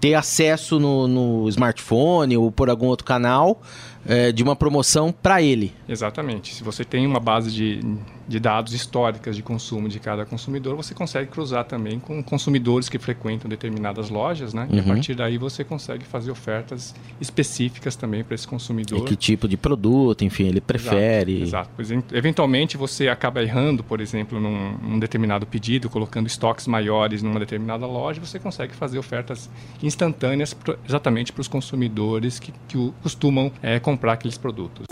ter 0.00 0.14
acesso 0.14 0.78
no, 0.78 1.08
no 1.08 1.48
smartphone 1.48 2.36
ou 2.36 2.52
por 2.52 2.68
algum 2.68 2.86
outro 2.86 3.06
canal 3.06 3.62
é, 4.06 4.30
de 4.32 4.42
uma 4.42 4.54
promoção 4.54 5.10
para 5.10 5.40
ele. 5.40 5.72
Exatamente. 5.88 6.54
Se 6.54 6.62
você 6.62 6.84
tem 6.84 7.06
uma 7.06 7.18
base 7.18 7.50
de, 7.50 7.80
de 8.28 8.38
dados 8.38 8.72
históricas 8.72 9.36
de 9.36 9.42
consumo 9.42 9.88
de 9.88 9.98
cada 9.98 10.24
consumidor, 10.24 10.76
você 10.76 10.94
consegue 10.94 11.30
cruzar 11.30 11.64
também 11.64 11.98
com 11.98 12.22
consumidores 12.22 12.88
que 12.88 12.98
frequentam 12.98 13.48
determinadas 13.48 14.10
lojas, 14.10 14.54
né? 14.54 14.68
Uhum. 14.70 14.76
E 14.76 14.78
a 14.78 14.82
uhum. 14.82 14.88
partir 14.88 15.14
daí 15.14 15.36
você 15.36 15.64
consegue 15.64 16.04
fazer 16.04 16.30
ofertas 16.30 16.94
específicas 17.20 17.96
também 17.96 18.22
para 18.22 18.34
esse 18.34 18.46
consumidor. 18.46 19.00
E 19.00 19.02
que 19.02 19.16
tipo 19.16 19.48
de 19.48 19.56
produto, 19.56 20.24
enfim, 20.24 20.46
ele 20.46 20.60
prefere. 20.60 21.42
Exato. 21.42 21.44
exato. 21.44 21.70
Pois, 21.76 21.90
eventualmente 22.12 22.76
você 22.76 23.08
acaba 23.08 23.42
errando, 23.42 23.82
por 23.82 24.00
exemplo, 24.00 24.40
num, 24.40 24.76
num 24.78 24.98
determinado 24.98 25.46
pedido, 25.46 25.90
colocando 25.90 26.26
estoques 26.26 26.66
maiores 26.66 27.22
numa 27.22 27.40
determinada 27.40 27.86
loja, 27.86 28.20
você 28.20 28.38
consegue 28.38 28.74
fazer 28.74 28.98
ofertas 28.98 29.50
instantâneas 29.82 30.54
pro, 30.54 30.78
exatamente 30.86 31.32
para 31.32 31.40
os 31.40 31.48
consumidores 31.48 32.38
que, 32.38 32.52
que 32.68 32.92
costumam 33.02 33.50
é, 33.62 33.80
comprar 33.80 34.04
comprar 34.04 34.12
aqueles 34.12 34.36
produtos. 34.36 34.86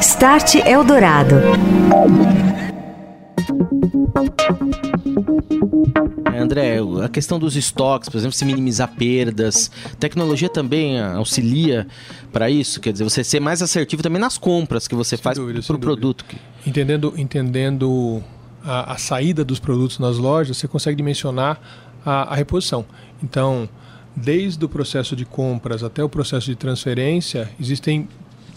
Start 0.00 0.54
Eldorado. 0.64 1.34
André, 6.36 6.78
a 7.02 7.08
questão 7.08 7.38
dos 7.38 7.56
estoques, 7.56 8.08
por 8.08 8.16
exemplo, 8.16 8.32
se 8.32 8.44
minimizar 8.44 8.88
perdas, 8.94 9.70
tecnologia 9.98 10.48
também 10.48 11.00
auxilia 11.00 11.86
para 12.32 12.48
isso, 12.48 12.80
quer 12.80 12.92
dizer, 12.92 13.02
você 13.02 13.24
ser 13.24 13.40
mais 13.40 13.60
assertivo 13.60 14.02
também 14.02 14.20
nas 14.20 14.38
compras 14.38 14.86
que 14.86 14.94
você 14.94 15.16
sem 15.16 15.22
faz 15.22 15.36
para 15.36 15.76
o 15.76 15.78
produto. 15.78 16.24
Entendendo, 16.64 17.12
entendendo 17.16 18.22
a, 18.64 18.92
a, 18.92 18.98
saída 18.98 19.44
dos 19.44 19.58
produtos 19.58 19.98
nas 19.98 20.16
lojas, 20.16 20.56
você 20.56 20.68
consegue 20.68 20.96
dimensionar 20.96 21.60
a, 22.06 22.32
a 22.32 22.36
reposição. 22.36 22.84
Então, 23.22 23.68
desde 24.14 24.64
o 24.64 24.68
processo 24.68 25.16
de 25.16 25.24
compras 25.24 25.82
até 25.82 26.04
o 26.04 26.08
processo 26.08 26.46
de 26.46 26.54
transferência, 26.54 27.50
existem 27.60 28.08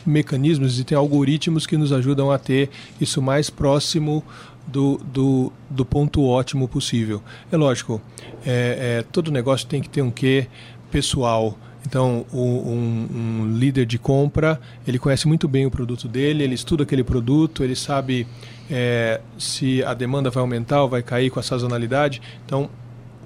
mecanismos, 0.05 0.73
existem 0.73 0.97
algoritmos 0.97 1.65
que 1.65 1.77
nos 1.77 1.91
ajudam 1.91 2.31
a 2.31 2.37
ter 2.37 2.69
isso 2.99 3.21
mais 3.21 3.49
próximo 3.49 4.23
do, 4.67 4.99
do, 5.03 5.51
do 5.69 5.85
ponto 5.85 6.23
ótimo 6.25 6.67
possível. 6.67 7.21
É 7.51 7.57
lógico, 7.57 8.01
é, 8.45 8.99
é, 8.99 9.05
todo 9.11 9.31
negócio 9.31 9.67
tem 9.67 9.81
que 9.81 9.89
ter 9.89 10.01
um 10.01 10.11
quê 10.11 10.47
pessoal. 10.89 11.57
Então, 11.85 12.25
um, 12.31 12.37
um, 12.37 13.57
líder 13.57 13.87
de 13.87 13.97
compra, 13.97 14.61
ele 14.85 14.99
conhece 14.99 15.27
muito 15.27 15.47
bem 15.47 15.65
o 15.65 15.71
produto 15.71 16.07
dele, 16.07 16.43
ele 16.43 16.53
estuda 16.53 16.83
aquele 16.83 17.03
produto, 17.03 17.63
ele 17.63 17.75
sabe 17.75 18.27
é, 18.69 19.19
se 19.37 19.83
a 19.83 19.95
demanda 19.95 20.29
vai 20.29 20.41
aumentar 20.41 20.83
ou 20.83 20.89
vai 20.89 21.01
cair 21.01 21.31
com 21.31 21.39
a 21.39 21.43
sazonalidade. 21.43 22.21
Então, 22.45 22.69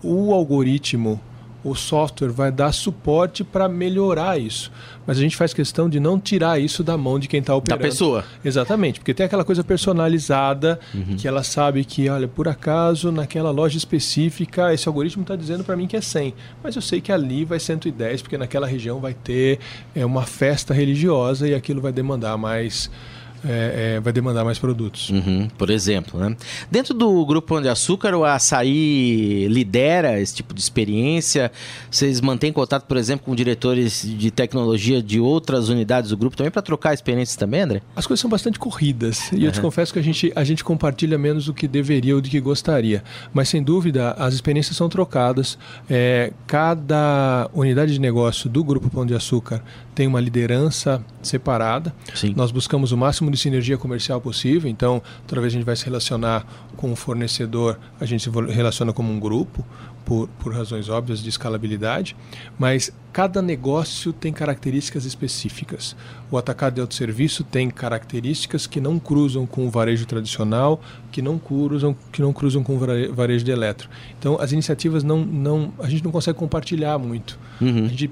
o 0.01 0.33
algoritmo 0.33 1.19
o 1.65 1.73
software 1.73 2.29
vai 2.29 2.51
dar 2.51 2.71
suporte 2.71 3.43
para 3.43 3.67
melhorar 3.67 4.39
isso. 4.39 4.71
Mas 5.05 5.17
a 5.17 5.21
gente 5.21 5.35
faz 5.35 5.51
questão 5.51 5.89
de 5.89 5.99
não 5.99 6.19
tirar 6.19 6.59
isso 6.59 6.83
da 6.83 6.95
mão 6.95 7.17
de 7.17 7.27
quem 7.27 7.39
está 7.39 7.55
operando. 7.55 7.81
Da 7.81 7.89
pessoa. 7.89 8.23
Exatamente, 8.43 8.99
porque 8.99 9.15
tem 9.15 9.25
aquela 9.25 9.43
coisa 9.43 9.63
personalizada 9.63 10.79
uhum. 10.93 11.15
que 11.17 11.27
ela 11.27 11.43
sabe 11.43 11.83
que, 11.83 12.07
olha, 12.07 12.27
por 12.27 12.47
acaso, 12.47 13.11
naquela 13.11 13.49
loja 13.49 13.77
específica, 13.77 14.73
esse 14.73 14.87
algoritmo 14.87 15.23
está 15.23 15.35
dizendo 15.35 15.63
para 15.63 15.75
mim 15.75 15.87
que 15.87 15.97
é 15.97 16.01
100. 16.01 16.35
Mas 16.63 16.75
eu 16.75 16.81
sei 16.83 17.01
que 17.01 17.11
ali 17.11 17.43
vai 17.43 17.59
110, 17.59 18.21
porque 18.21 18.37
naquela 18.37 18.67
região 18.67 18.99
vai 18.99 19.15
ter 19.15 19.59
é, 19.95 20.05
uma 20.05 20.23
festa 20.23 20.71
religiosa 20.71 21.47
e 21.47 21.55
aquilo 21.55 21.81
vai 21.81 21.91
demandar 21.91 22.37
mais 22.37 22.91
é, 23.47 23.95
é, 23.95 23.99
vai 23.99 24.11
demandar 24.11 24.43
mais 24.43 24.59
produtos. 24.59 25.09
Uhum, 25.09 25.47
por 25.57 25.69
exemplo, 25.69 26.19
né? 26.19 26.35
Dentro 26.69 26.93
do 26.93 27.25
Grupo 27.25 27.47
Pão 27.47 27.61
de 27.61 27.69
Açúcar, 27.69 28.15
o 28.15 28.23
Açaí 28.23 29.47
lidera 29.47 30.19
esse 30.19 30.35
tipo 30.35 30.53
de 30.53 30.59
experiência? 30.59 31.51
Vocês 31.89 32.21
mantêm 32.21 32.51
contato, 32.51 32.83
por 32.83 32.97
exemplo, 32.97 33.25
com 33.25 33.35
diretores 33.35 34.03
de 34.05 34.31
tecnologia 34.31 35.01
de 35.01 35.19
outras 35.19 35.69
unidades 35.69 36.09
do 36.09 36.17
grupo 36.17 36.35
também 36.35 36.51
para 36.51 36.61
trocar 36.61 36.93
experiências 36.93 37.35
também, 37.35 37.61
André? 37.61 37.81
As 37.95 38.05
coisas 38.07 38.21
são 38.21 38.29
bastante 38.29 38.59
corridas 38.59 39.31
e 39.31 39.35
uhum. 39.35 39.41
eu 39.43 39.51
te 39.51 39.61
confesso 39.61 39.93
que 39.93 39.99
a 39.99 40.03
gente, 40.03 40.31
a 40.35 40.43
gente 40.43 40.63
compartilha 40.63 41.17
menos 41.17 41.45
do 41.45 41.53
que 41.53 41.67
deveria 41.67 42.15
ou 42.15 42.21
do 42.21 42.29
que 42.29 42.39
gostaria. 42.39 43.03
Mas, 43.33 43.49
sem 43.49 43.61
dúvida, 43.61 44.11
as 44.11 44.33
experiências 44.33 44.75
são 44.75 44.89
trocadas. 44.89 45.57
É, 45.89 46.31
cada 46.47 47.49
unidade 47.53 47.93
de 47.93 47.99
negócio 47.99 48.49
do 48.49 48.63
Grupo 48.63 48.89
Pão 48.89 49.05
de 49.05 49.13
Açúcar 49.13 49.61
tem 49.93 50.07
uma 50.07 50.19
liderança 50.19 51.01
separada. 51.21 51.93
Sim. 52.13 52.33
Nós 52.35 52.51
buscamos 52.51 52.91
o 52.91 52.97
máximo 52.97 53.31
de 53.31 53.34
sinergia 53.37 53.77
comercial 53.77 54.19
possível, 54.21 54.69
então 54.69 55.01
toda 55.27 55.41
vez 55.41 55.53
que 55.53 55.57
a 55.57 55.59
gente 55.59 55.65
vai 55.65 55.75
se 55.75 55.85
relacionar 55.85 56.45
com 56.75 56.91
o 56.91 56.95
fornecedor, 56.95 57.79
a 57.99 58.05
gente 58.05 58.23
se 58.23 58.29
relaciona 58.29 58.93
como 58.93 59.11
um 59.11 59.19
grupo, 59.19 59.65
por, 60.05 60.29
por 60.39 60.53
razões 60.53 60.87
óbvias 60.87 61.21
de 61.21 61.27
escalabilidade, 61.27 62.15
mas 62.59 62.91
cada 63.11 63.41
negócio 63.41 64.13
tem 64.13 64.31
características 64.31 65.03
específicas. 65.03 65.95
O 66.29 66.37
atacado 66.37 66.75
de 66.75 66.81
autosserviço 66.81 67.43
tem 67.43 67.69
características 67.69 68.67
que 68.67 68.79
não 68.79 68.99
cruzam 68.99 69.45
com 69.45 69.65
o 69.65 69.69
varejo 69.69 70.05
tradicional, 70.05 70.79
que 71.11 71.21
não 71.21 71.39
cruzam, 71.39 71.95
que 72.11 72.21
não 72.21 72.31
cruzam 72.31 72.63
com 72.63 72.75
o 72.75 73.13
varejo 73.13 73.43
de 73.43 73.51
eletro. 73.51 73.89
Então, 74.19 74.39
as 74.39 74.51
iniciativas 74.51 75.03
não, 75.03 75.25
não 75.25 75.73
a 75.79 75.89
gente 75.89 76.03
não 76.03 76.11
consegue 76.11 76.37
compartilhar 76.37 76.97
muito. 76.99 77.39
Uhum. 77.59 77.85
A 77.85 77.87
gente 77.87 78.11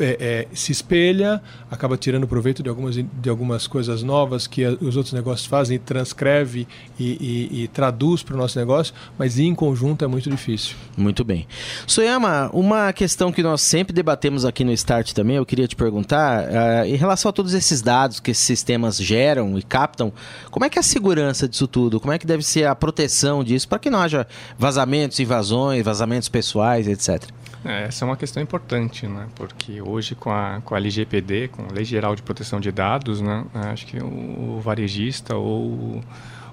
é, 0.00 0.16
é, 0.20 0.46
se 0.54 0.72
espelha, 0.72 1.40
acaba 1.70 1.96
tirando 1.96 2.26
proveito 2.26 2.62
de 2.62 2.68
algumas, 2.68 2.96
de 2.96 3.28
algumas 3.28 3.66
coisas 3.66 4.02
novas 4.02 4.46
que 4.46 4.64
a, 4.64 4.70
os 4.80 4.96
outros 4.96 5.12
negócios 5.12 5.46
fazem, 5.46 5.76
e 5.76 5.78
transcreve 5.78 6.66
e, 6.98 7.04
e, 7.52 7.62
e 7.62 7.68
traduz 7.68 8.22
para 8.22 8.34
o 8.34 8.38
nosso 8.38 8.58
negócio, 8.58 8.94
mas 9.18 9.38
em 9.38 9.54
conjunto 9.54 10.04
é 10.04 10.08
muito 10.08 10.28
difícil. 10.30 10.76
Muito 10.96 11.24
bem. 11.24 11.46
Soyama, 11.86 12.50
uma 12.52 12.92
questão 12.92 13.30
que 13.30 13.42
nós 13.42 13.60
sempre 13.60 13.92
debatemos 13.92 14.44
aqui 14.44 14.64
no 14.64 14.72
Start 14.72 15.12
também, 15.12 15.36
eu 15.36 15.46
queria 15.46 15.68
te 15.68 15.76
perguntar, 15.76 16.44
uh, 16.44 16.86
em 16.86 16.96
relação 16.96 17.28
a 17.28 17.32
todos 17.32 17.54
esses 17.54 17.82
dados 17.82 18.20
que 18.20 18.30
esses 18.30 18.44
sistemas 18.44 18.96
geram 18.96 19.58
e 19.58 19.62
captam, 19.62 20.12
como 20.50 20.64
é 20.64 20.70
que 20.70 20.78
é 20.78 20.80
a 20.80 20.82
segurança 20.82 21.48
disso 21.48 21.66
tudo? 21.66 22.00
Como 22.00 22.12
é 22.12 22.18
que 22.18 22.26
deve 22.26 22.42
ser 22.42 22.66
a 22.66 22.74
proteção 22.74 23.44
disso 23.44 23.68
para 23.68 23.78
que 23.78 23.90
não 23.90 24.00
haja 24.00 24.26
vazamentos, 24.58 25.20
invasões, 25.20 25.84
vazamentos 25.84 26.28
pessoais, 26.28 26.88
etc.? 26.88 27.30
É, 27.64 27.84
essa 27.84 28.04
é 28.04 28.06
uma 28.06 28.16
questão 28.16 28.42
importante, 28.42 29.06
né? 29.06 29.26
Porque 29.34 29.82
hoje 29.90 30.14
com 30.14 30.30
a, 30.30 30.60
com 30.64 30.74
a 30.74 30.78
LGPD, 30.78 31.48
com 31.48 31.62
a 31.62 31.72
Lei 31.72 31.84
Geral 31.84 32.14
de 32.14 32.22
Proteção 32.22 32.60
de 32.60 32.70
Dados, 32.70 33.20
né? 33.20 33.44
Acho 33.54 33.86
que 33.86 33.98
o, 33.98 34.56
o 34.56 34.60
varejista 34.60 35.36
ou 35.36 36.02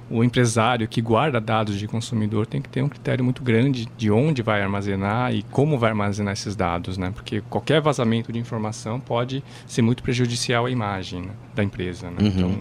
o 0.10 0.24
empresário 0.24 0.88
que 0.88 1.02
guarda 1.02 1.40
dados 1.40 1.78
de 1.78 1.88
consumidor 1.88 2.46
tem 2.48 2.62
que 2.62 2.70
ter 2.70 2.82
um 2.82 2.88
critério 2.88 3.24
muito 3.24 3.44
grande 3.44 3.88
de 3.98 4.10
onde 4.10 4.42
vai 4.42 4.62
armazenar 4.62 5.34
e 5.34 5.44
como 5.44 5.78
vai 5.78 5.90
armazenar 5.90 6.34
esses 6.34 6.56
dados, 6.56 6.98
né? 6.98 7.12
Porque 7.14 7.42
qualquer 7.50 7.82
vazamento 7.82 8.32
de 8.32 8.40
informação 8.40 9.00
pode 9.00 9.44
ser 9.66 9.82
muito 9.82 10.02
prejudicial 10.02 10.66
à 10.66 10.72
imagem 10.72 11.24
né? 11.24 11.32
da 11.54 11.64
empresa. 11.64 12.10
Né? 12.10 12.18
Uhum. 12.22 12.28
Então, 12.28 12.60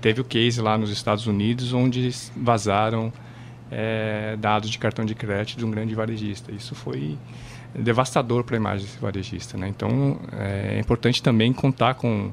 teve 0.00 0.20
o 0.20 0.24
case 0.24 0.60
lá 0.60 0.78
nos 0.78 0.90
Estados 0.90 1.26
Unidos 1.26 1.72
onde 1.72 2.10
vazaram 2.34 3.12
é, 3.70 4.36
dados 4.38 4.70
de 4.70 4.78
cartão 4.78 5.04
de 5.04 5.14
crédito 5.14 5.58
de 5.58 5.64
um 5.66 5.70
grande 5.70 5.94
varejista. 5.94 6.50
Isso 6.50 6.74
foi 6.74 7.18
devastador 7.78 8.44
para 8.44 8.56
a 8.56 8.58
imagem 8.58 8.86
desse 8.86 8.98
varejista. 8.98 9.56
Né? 9.56 9.68
Então, 9.68 10.18
é 10.32 10.78
importante 10.78 11.22
também 11.22 11.52
contar 11.52 11.94
com 11.94 12.30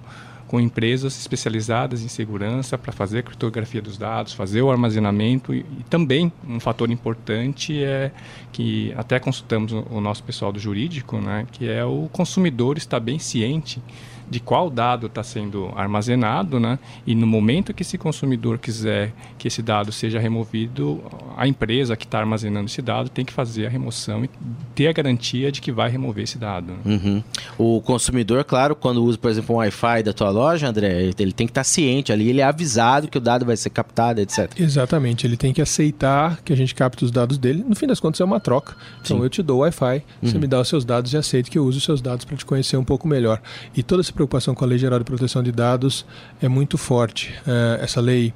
com 0.53 0.59
empresas 0.59 1.17
especializadas 1.17 2.03
em 2.03 2.07
segurança 2.07 2.77
para 2.77 2.91
fazer 2.91 3.17
a 3.17 3.23
criptografia 3.23 3.81
dos 3.81 3.97
dados, 3.97 4.33
fazer 4.33 4.62
o 4.62 4.69
armazenamento 4.69 5.51
e, 5.51 5.62
e, 5.62 5.83
também 5.89 6.31
um 6.47 6.59
fator 6.59 6.91
importante 6.91 7.83
é 7.83 8.12
que 8.51 8.93
até 8.95 9.19
consultamos 9.19 9.71
o, 9.71 9.83
o 9.89 10.00
nosso 10.00 10.23
pessoal 10.23 10.51
do 10.51 10.59
jurídico, 10.59 11.17
né, 11.17 11.47
que 11.51 11.67
é 11.67 11.83
o 11.83 12.07
consumidor 12.12 12.77
estar 12.77 13.00
bem 13.00 13.17
ciente 13.17 13.81
de 14.30 14.39
qual 14.39 14.70
dado 14.70 15.08
está 15.08 15.24
sendo 15.24 15.72
armazenado, 15.75 16.60
né? 16.60 16.80
E 17.06 17.15
no 17.15 17.27
momento 17.27 17.74
que 17.74 17.84
esse 17.84 17.98
consumidor 17.98 18.58
quiser 18.58 19.13
que 19.38 19.48
esse 19.48 19.62
dado 19.62 19.92
seja 19.92 20.20
removido, 20.20 21.03
a 21.38 21.48
empresa 21.48 21.96
que 21.96 22.06
está 22.06 22.20
armazenando 22.20 22.65
esse 22.65 22.82
dado 22.82 23.10
tem 23.10 23.25
que 23.25 23.34
fazer 23.34 23.65
a 23.65 23.70
remoção 23.70 24.24
e 24.24 24.30
ter 24.75 24.88
a 24.88 24.94
garantia 24.94 25.51
de 25.51 25.62
que 25.62 25.72
vai 25.72 25.89
remover 25.89 26.24
esse 26.24 26.38
dado. 26.38 26.74
Uhum. 26.86 27.24
O 27.58 27.82
consumidor, 27.82 28.44
claro, 28.44 28.75
quando 28.75 29.03
usa, 29.03 29.18
por 29.18 29.30
exemplo, 29.30 29.56
um 29.56 29.60
Wi-Fi 29.60 30.03
da 30.03 30.13
tua 30.13 30.30
loja, 30.30 30.68
André, 30.68 31.12
ele 31.18 31.34
tem 31.34 31.48
que 31.48 31.51
estar 31.51 31.62
tá 31.62 31.65
ciente 31.65 32.12
ali, 32.12 32.30
ele 32.30 32.42
é 32.42 32.44
avisado 32.44 33.08
que 33.08 33.18
o 33.18 33.22
dado 33.22 33.46
vai 33.46 33.58
ser 33.58 33.70
captado, 33.70 34.22
etc. 34.22 34.51
Exatamente, 34.58 35.27
ele 35.27 35.38
tem 35.38 35.53
que 35.53 35.62
aceitar 35.62 36.42
que 36.42 36.53
a 36.53 36.56
gente 36.56 36.74
capte 36.74 37.03
os 37.03 37.12
dados 37.12 37.38
dele. 37.38 37.63
No 37.68 37.75
fim 37.75 37.88
das 37.88 38.00
contas, 38.00 38.22
é 38.22 38.24
uma 38.24 38.39
troca. 38.39 38.75
Então, 39.01 39.18
Sim. 39.18 39.24
eu 39.24 39.30
te 39.30 39.42
dou 39.42 39.58
o 39.58 39.62
Wi-Fi, 39.62 39.96
uhum. 39.96 40.01
você 40.22 40.38
me 40.38 40.48
dá 40.48 40.60
os 40.60 40.68
seus 40.68 40.86
dados 40.86 41.12
e 41.13 41.18
aceito 41.18 41.51
que 41.51 41.58
eu 41.58 41.65
use 41.65 41.77
os 41.77 41.84
seus 41.84 42.01
dados 42.01 42.25
para 42.25 42.38
te 42.38 42.46
conhecer 42.46 42.77
um 42.77 42.84
pouco 42.84 43.08
melhor. 43.08 43.42
E 43.75 43.84
toda 43.84 44.01
essa 44.13 44.15
preocupação 44.15 44.53
com 44.53 44.63
a 44.63 44.67
Lei 44.67 44.77
Geral 44.77 45.00
de 45.00 45.05
Proteção 45.05 45.41
de 45.41 45.51
Dados 45.51 46.05
é 46.39 46.48
muito 46.48 46.77
forte. 46.77 47.34
É, 47.48 47.84
essa 47.84 48.00
lei 48.00 48.32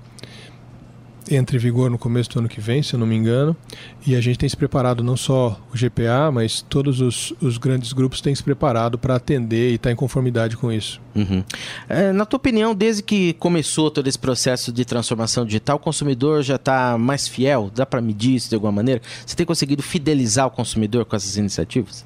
entra 1.30 1.58
em 1.58 1.60
vigor 1.60 1.92
no 1.92 1.98
começo 1.98 2.30
do 2.30 2.40
ano 2.40 2.48
que 2.48 2.62
vem, 2.62 2.82
se 2.82 2.94
eu 2.94 3.00
não 3.00 3.06
me 3.06 3.14
engano, 3.14 3.56
e 4.06 4.16
a 4.16 4.22
gente 4.22 4.40
tem 4.40 4.48
se 4.48 4.56
preparado, 4.56 5.04
não 5.04 5.18
só 5.18 5.60
o 5.74 5.78
GPA, 5.78 6.32
mas 6.32 6.62
todos 6.62 7.02
os, 7.02 7.34
os 7.42 7.58
grandes 7.58 7.92
grupos 7.92 8.22
têm 8.22 8.34
se 8.34 8.42
preparado 8.42 8.98
para 8.98 9.18
atender 9.18 9.72
e 9.72 9.76
estar 9.76 9.90
tá 9.90 9.94
em 9.94 9.96
conformidade 9.96 10.56
com 10.56 10.72
isso. 10.72 11.02
Uhum. 11.14 11.44
É, 11.90 12.14
na 12.14 12.26
tua 12.26 12.38
opinião, 12.38 12.74
desde 12.74 13.04
que 13.04 13.34
começou 13.34 13.92
todo 13.92 14.08
esse 14.08 14.18
processo 14.18 14.72
de 14.72 14.86
transformação 14.86 15.46
digital, 15.46 15.76
o 15.76 15.80
consumidor 15.80 16.42
já 16.44 16.56
está 16.56 16.98
mais 16.98 17.28
fiel? 17.28 17.70
Dá 17.76 17.86
para 17.86 18.02
medir 18.02 18.36
isso 18.36 18.50
de 18.50 18.56
alguma 18.56 18.72
maneira? 18.72 19.02
Você 19.26 19.36
tem 19.36 19.46
conseguido 19.46 19.84
fidelizar 19.84 20.48
o 20.48 20.52
consumidor 20.52 21.04
com 21.04 21.16
essas 21.16 21.36
iniciativas? 21.36 22.06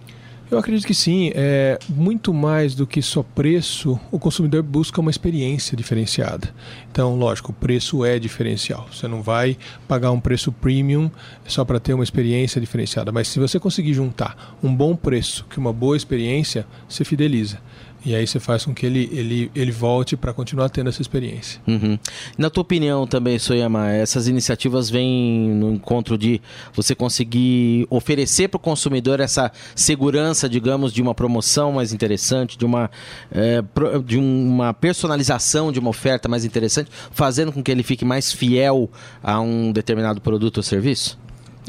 Eu 0.51 0.57
acredito 0.57 0.85
que 0.85 0.93
sim. 0.93 1.31
É, 1.33 1.79
muito 1.87 2.33
mais 2.33 2.75
do 2.75 2.85
que 2.85 3.01
só 3.01 3.23
preço, 3.23 3.97
o 4.11 4.19
consumidor 4.19 4.61
busca 4.61 4.99
uma 4.99 5.09
experiência 5.09 5.77
diferenciada. 5.77 6.53
Então, 6.91 7.15
lógico, 7.15 7.53
o 7.53 7.55
preço 7.55 8.03
é 8.03 8.19
diferencial. 8.19 8.85
Você 8.91 9.07
não 9.07 9.21
vai 9.21 9.57
pagar 9.87 10.11
um 10.11 10.19
preço 10.19 10.51
premium 10.51 11.09
só 11.47 11.63
para 11.63 11.79
ter 11.79 11.93
uma 11.93 12.03
experiência 12.03 12.59
diferenciada. 12.59 13.13
Mas 13.13 13.29
se 13.29 13.39
você 13.39 13.61
conseguir 13.61 13.93
juntar 13.93 14.57
um 14.61 14.75
bom 14.75 14.93
preço 14.93 15.45
com 15.55 15.61
uma 15.61 15.71
boa 15.71 15.95
experiência, 15.95 16.67
você 16.89 17.05
fideliza. 17.05 17.57
E 18.03 18.15
aí 18.15 18.25
você 18.25 18.39
faz 18.39 18.65
com 18.65 18.73
que 18.73 18.85
ele, 18.85 19.09
ele, 19.11 19.51
ele 19.53 19.71
volte 19.71 20.17
para 20.17 20.33
continuar 20.33 20.69
tendo 20.69 20.89
essa 20.89 21.01
experiência. 21.01 21.61
Uhum. 21.67 21.99
Na 22.37 22.49
tua 22.49 22.61
opinião 22.61 23.05
também, 23.05 23.37
Soyama, 23.37 23.91
essas 23.91 24.27
iniciativas 24.27 24.89
vêm 24.89 25.49
no 25.49 25.71
encontro 25.73 26.17
de 26.17 26.41
você 26.73 26.95
conseguir 26.95 27.85
oferecer 27.89 28.47
para 28.47 28.57
o 28.57 28.59
consumidor 28.59 29.19
essa 29.19 29.51
segurança, 29.75 30.49
digamos, 30.49 30.91
de 30.91 31.01
uma 31.01 31.13
promoção 31.13 31.73
mais 31.73 31.93
interessante, 31.93 32.57
de 32.57 32.65
uma, 32.65 32.89
é, 33.31 33.63
de 34.03 34.17
uma 34.17 34.73
personalização 34.73 35.71
de 35.71 35.79
uma 35.79 35.89
oferta 35.89 36.27
mais 36.27 36.43
interessante, 36.43 36.89
fazendo 37.11 37.51
com 37.51 37.61
que 37.61 37.71
ele 37.71 37.83
fique 37.83 38.03
mais 38.03 38.31
fiel 38.31 38.89
a 39.21 39.39
um 39.39 39.71
determinado 39.71 40.19
produto 40.19 40.57
ou 40.57 40.63
serviço? 40.63 41.19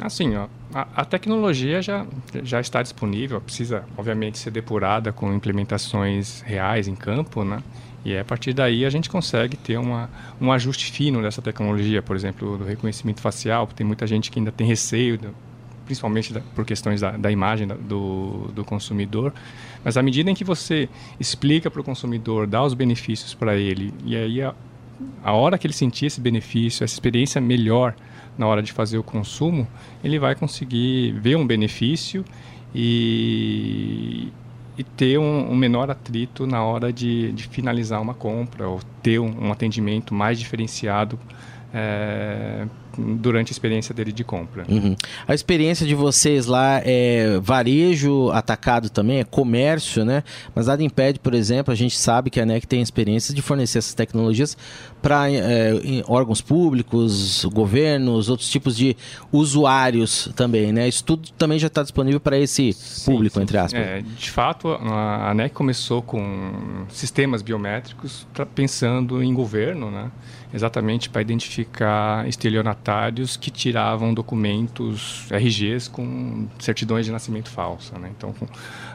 Assim, 0.00 0.34
ó, 0.36 0.46
a, 0.74 1.04
tecnologia 1.04 1.82
já, 1.82 2.06
já 2.42 2.60
está 2.60 2.82
disponível, 2.82 3.40
precisa, 3.40 3.84
obviamente, 3.96 4.38
ser 4.38 4.50
depurada 4.50 5.12
com 5.12 5.32
implementações 5.32 6.40
reais 6.42 6.88
em 6.88 6.94
campo, 6.94 7.44
né? 7.44 7.62
E 8.04 8.16
a 8.16 8.24
partir 8.24 8.52
daí 8.52 8.84
a 8.84 8.90
gente 8.90 9.08
consegue 9.08 9.56
ter 9.56 9.76
uma, 9.76 10.10
um 10.40 10.50
ajuste 10.50 10.90
fino 10.90 11.22
dessa 11.22 11.40
tecnologia, 11.40 12.02
por 12.02 12.16
exemplo, 12.16 12.58
do 12.58 12.64
reconhecimento 12.64 13.20
facial, 13.20 13.66
tem 13.66 13.86
muita 13.86 14.06
gente 14.06 14.30
que 14.30 14.40
ainda 14.40 14.50
tem 14.50 14.66
receio, 14.66 15.20
principalmente 15.84 16.32
da, 16.32 16.40
por 16.54 16.64
questões 16.64 17.00
da, 17.00 17.12
da 17.12 17.30
imagem 17.30 17.66
da, 17.66 17.74
do, 17.74 18.50
do 18.54 18.64
consumidor. 18.64 19.32
Mas 19.84 19.96
à 19.96 20.02
medida 20.02 20.30
em 20.30 20.34
que 20.34 20.42
você 20.42 20.88
explica 21.20 21.70
para 21.70 21.80
o 21.80 21.84
consumidor, 21.84 22.46
dá 22.46 22.62
os 22.64 22.74
benefícios 22.74 23.34
para 23.34 23.56
ele, 23.56 23.94
e 24.04 24.16
aí 24.16 24.42
a, 24.42 24.54
a 25.22 25.32
hora 25.32 25.56
que 25.56 25.66
ele 25.66 25.74
sentir 25.74 26.06
esse 26.06 26.20
benefício, 26.20 26.82
essa 26.82 26.94
experiência 26.94 27.40
melhor, 27.40 27.94
na 28.36 28.46
hora 28.46 28.62
de 28.62 28.72
fazer 28.72 28.98
o 28.98 29.02
consumo, 29.02 29.66
ele 30.02 30.18
vai 30.18 30.34
conseguir 30.34 31.12
ver 31.12 31.36
um 31.36 31.46
benefício 31.46 32.24
e, 32.74 34.28
e 34.76 34.84
ter 34.84 35.18
um, 35.18 35.50
um, 35.50 35.56
menor 35.56 35.90
atrito 35.90 36.46
na 36.46 36.62
hora 36.64 36.92
de, 36.92 37.32
de, 37.32 37.44
finalizar 37.48 38.00
uma 38.00 38.14
compra 38.14 38.66
ou 38.66 38.80
ter 39.02 39.18
um, 39.18 39.46
um 39.46 39.52
atendimento 39.52 40.14
mais 40.14 40.38
diferenciado 40.38 41.18
é, 41.72 42.66
durante 42.98 43.50
a 43.50 43.52
experiência 43.52 43.94
dele 43.94 44.12
de 44.12 44.22
compra. 44.22 44.64
Uhum. 44.68 44.94
A 45.26 45.34
experiência 45.34 45.86
de 45.86 45.94
vocês 45.94 46.46
lá 46.46 46.82
é 46.84 47.38
varejo 47.40 48.30
atacado 48.30 48.90
também, 48.90 49.20
é 49.20 49.24
comércio, 49.24 50.04
né? 50.04 50.22
Mas 50.54 50.66
nada 50.66 50.82
impede, 50.82 51.18
por 51.18 51.34
exemplo, 51.34 51.72
a 51.72 51.74
gente 51.74 51.96
sabe 51.96 52.30
que 52.30 52.40
a 52.40 52.46
NEC 52.46 52.66
tem 52.66 52.82
experiência 52.82 53.34
de 53.34 53.40
fornecer 53.40 53.78
essas 53.78 53.94
tecnologias 53.94 54.56
para 55.00 55.30
é, 55.30 55.72
órgãos 56.06 56.40
públicos, 56.40 57.44
governos, 57.46 58.28
outros 58.28 58.48
tipos 58.48 58.76
de 58.76 58.96
usuários 59.32 60.30
também, 60.36 60.72
né? 60.72 60.86
Isso 60.86 61.04
tudo 61.04 61.30
também 61.32 61.58
já 61.58 61.68
está 61.68 61.82
disponível 61.82 62.20
para 62.20 62.38
esse 62.38 62.72
sim, 62.72 63.10
público, 63.10 63.36
sim. 63.36 63.42
entre 63.42 63.58
aspas. 63.58 63.80
É, 63.80 64.02
de 64.02 64.30
fato, 64.30 64.68
a 64.68 65.30
ANEC 65.30 65.54
começou 65.54 66.02
com 66.02 66.84
sistemas 66.88 67.42
biométricos 67.42 68.26
pensando 68.54 69.22
em 69.22 69.32
governo, 69.32 69.90
né? 69.90 70.10
Exatamente 70.52 71.08
para 71.08 71.22
identificar 71.22 72.28
estelionatários 72.28 73.36
que 73.36 73.50
tiravam 73.50 74.12
documentos 74.12 75.26
RGs 75.30 75.88
com 75.88 76.46
certidões 76.58 77.06
de 77.06 77.12
nascimento 77.12 77.48
falsa. 77.48 77.98
Né? 77.98 78.10
Então, 78.16 78.34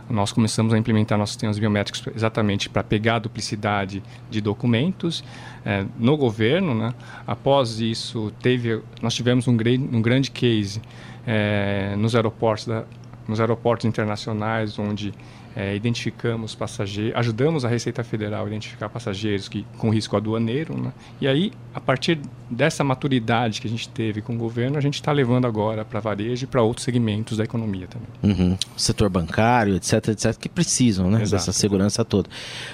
nós 0.09 0.31
começamos 0.31 0.73
a 0.73 0.77
implementar 0.77 1.17
nossos 1.17 1.33
sistemas 1.33 1.57
biométricos 1.57 2.03
exatamente 2.15 2.69
para 2.69 2.83
pegar 2.83 3.15
a 3.15 3.19
duplicidade 3.19 4.03
de 4.29 4.39
documentos 4.39 5.23
é, 5.65 5.85
no 5.97 6.15
governo. 6.15 6.75
Né? 6.75 6.93
Após 7.25 7.79
isso, 7.79 8.31
teve, 8.41 8.81
nós 9.01 9.13
tivemos 9.13 9.47
um, 9.47 9.53
um 9.53 10.01
grande 10.01 10.31
case 10.31 10.81
é, 11.25 11.95
nos 11.97 12.15
aeroportos 12.15 12.65
da, 12.65 12.83
nos 13.27 13.41
aeroportos 13.41 13.85
internacionais, 13.85 14.79
onde 14.79 15.13
é, 15.57 15.75
identificamos 15.75 16.53
passageiros, 16.53 17.17
ajudamos 17.17 17.65
a 17.65 17.67
Receita 17.67 18.03
Federal 18.03 18.45
a 18.45 18.47
identificar 18.47 18.89
passageiros 18.89 19.49
que, 19.49 19.65
com 19.79 19.89
risco 19.89 20.15
aduaneiro, 20.15 20.79
né? 20.79 20.93
E 21.19 21.27
aí, 21.27 21.51
a 21.73 21.81
partir 21.81 22.19
dessa 22.47 22.83
maturidade 22.83 23.59
que 23.59 23.65
a 23.65 23.69
gente 23.69 23.89
teve 23.89 24.21
com 24.21 24.35
o 24.35 24.37
governo, 24.37 24.77
a 24.77 24.81
gente 24.81 24.93
está 24.93 25.11
levando 25.11 25.47
agora 25.47 25.83
para 25.83 25.99
varejo 25.99 26.43
e 26.43 26.47
para 26.47 26.61
outros 26.61 26.85
segmentos 26.85 27.39
da 27.39 27.43
economia 27.43 27.87
também. 27.87 28.07
Uhum. 28.37 28.57
Setor 28.77 29.09
bancário, 29.09 29.75
etc, 29.75 30.09
etc, 30.09 30.37
que 30.37 30.47
precisam, 30.47 31.09
né? 31.09 31.23
Exato. 31.23 31.31
Dessa 31.31 31.51
segurança 31.51 32.05
toda. 32.05 32.29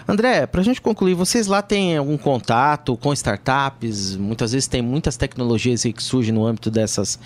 André, 0.06 0.46
para 0.46 0.60
a 0.60 0.64
gente 0.64 0.82
concluir, 0.82 1.14
vocês 1.14 1.48
lá 1.48 1.62
têm 1.62 1.96
algum 1.96 2.18
contato 2.18 2.98
com 2.98 3.14
startups? 3.14 4.18
Muitas 4.18 4.52
vezes 4.52 4.68
tem 4.68 4.82
muitas 4.82 5.16
tecnologias 5.16 5.84
que 5.84 6.04
surgem 6.04 6.34
no 6.34 6.46
âmbito 6.46 6.70
dessas 6.70 7.18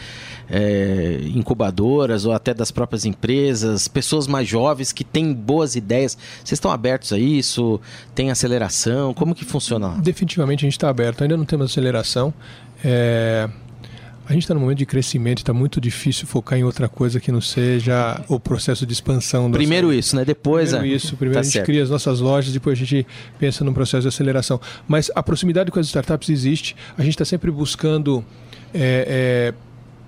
é, 0.47 1.19
incubadoras 1.33 2.25
ou 2.25 2.31
até 2.31 2.53
das 2.53 2.69
próprias 2.69 3.05
empresas, 3.05 3.87
pessoas 3.87 4.27
mais 4.27 4.47
jovens 4.47 4.93
que 4.93 5.03
têm 5.03 5.33
boas 5.47 5.75
ideias. 5.75 6.17
Vocês 6.43 6.57
estão 6.57 6.69
abertos 6.69 7.13
a 7.13 7.17
isso? 7.17 7.79
Tem 8.13 8.29
aceleração? 8.29 9.13
Como 9.13 9.33
que 9.33 9.45
funciona? 9.45 9.89
Definitivamente 10.01 10.65
a 10.65 10.67
gente 10.67 10.73
está 10.73 10.89
aberto. 10.89 11.21
Ainda 11.21 11.37
não 11.37 11.45
temos 11.45 11.71
aceleração. 11.71 12.33
É... 12.83 13.49
A 14.29 14.33
gente 14.33 14.43
está 14.43 14.53
num 14.53 14.59
momento 14.59 14.79
de 14.79 14.85
crescimento, 14.85 15.37
está 15.37 15.53
muito 15.53 15.79
difícil 15.79 16.27
focar 16.27 16.59
em 16.59 16.63
outra 16.65 16.89
coisa 16.89 17.17
que 17.17 17.31
não 17.31 17.39
seja 17.39 18.21
o 18.27 18.37
processo 18.37 18.85
de 18.85 18.91
expansão. 18.91 19.49
Primeiro 19.49 19.93
isso, 19.93 20.17
né? 20.17 20.25
Depois 20.25 20.71
primeiro 20.71 20.93
é... 20.93 20.97
isso. 20.97 21.15
Primeiro 21.15 21.35
tá 21.35 21.39
a 21.39 21.43
gente 21.43 21.53
certo. 21.53 21.65
cria 21.65 21.81
as 21.81 21.89
nossas 21.89 22.19
lojas, 22.19 22.51
depois 22.51 22.77
a 22.77 22.83
gente 22.83 23.07
pensa 23.39 23.63
num 23.63 23.71
processo 23.71 24.01
de 24.01 24.09
aceleração. 24.09 24.59
Mas 24.85 25.09
a 25.15 25.23
proximidade 25.23 25.71
com 25.71 25.79
as 25.79 25.85
startups 25.85 26.27
existe. 26.29 26.75
A 26.97 27.03
gente 27.03 27.13
está 27.13 27.23
sempre 27.23 27.49
buscando 27.49 28.23
é, 28.73 29.53
é, 29.53 29.53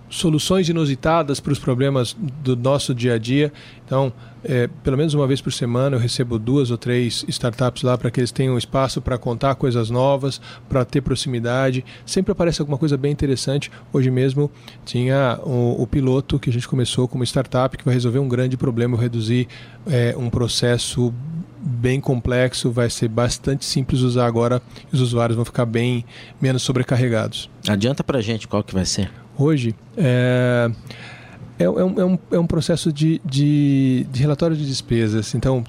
soluções 0.09 0.67
inusitadas 0.67 1.39
para 1.39 1.53
os 1.53 1.59
problemas 1.59 2.13
do 2.43 2.57
nosso 2.57 2.93
dia 2.93 3.13
a 3.13 3.17
dia. 3.17 3.53
Então, 3.85 4.11
é, 4.43 4.67
pelo 4.83 4.97
menos 4.97 5.13
uma 5.13 5.27
vez 5.27 5.41
por 5.41 5.51
semana 5.51 5.95
eu 5.95 5.99
recebo 5.99 6.39
duas 6.39 6.71
ou 6.71 6.77
três 6.77 7.25
startups 7.27 7.83
lá 7.83 7.97
para 7.97 8.09
que 8.09 8.19
eles 8.19 8.31
tenham 8.31 8.57
espaço 8.57 9.01
para 9.01 9.17
contar 9.17 9.55
coisas 9.55 9.89
novas, 9.89 10.39
para 10.67 10.85
ter 10.85 11.01
proximidade. 11.01 11.83
Sempre 12.05 12.31
aparece 12.31 12.61
alguma 12.61 12.77
coisa 12.77 12.97
bem 12.97 13.11
interessante. 13.11 13.71
Hoje 13.91 14.09
mesmo 14.09 14.49
tinha 14.85 15.39
o, 15.43 15.81
o, 15.81 15.87
piloto 15.87 16.39
que 16.39 16.49
a 16.49 16.53
gente 16.53 16.67
começou 16.67 17.07
como 17.07 17.23
startup 17.23 17.77
que 17.77 17.83
vai 17.83 17.93
resolver 17.93 18.19
um 18.19 18.27
grande 18.27 18.55
problema, 18.55 18.97
reduzir 18.97 19.47
é, 19.87 20.15
um 20.17 20.29
processo 20.29 21.13
bem 21.61 21.99
complexo, 21.99 22.71
vai 22.71 22.89
ser 22.89 23.09
bastante 23.09 23.65
simples 23.65 24.01
usar 24.01 24.25
agora 24.25 24.61
e 24.91 24.95
os 24.95 25.01
usuários 25.01 25.35
vão 25.35 25.43
ficar 25.43 25.65
bem 25.65 26.05
menos 26.41 26.61
sobrecarregados. 26.63 27.49
Adianta 27.67 28.03
para 28.03 28.19
a 28.19 28.21
gente 28.21 28.47
qual 28.47 28.63
que 28.63 28.73
vai 28.73 28.85
ser? 28.85 29.11
Hoje 29.37 29.75
é 29.97 30.71
é, 31.59 31.65
é, 31.65 31.69
um, 31.69 31.99
é, 31.99 32.05
um, 32.05 32.19
é 32.31 32.39
um 32.39 32.47
processo 32.47 32.91
de, 32.91 33.21
de, 33.23 34.07
de 34.11 34.21
relatório 34.21 34.55
de 34.55 34.65
despesas. 34.65 35.35
Então, 35.35 35.63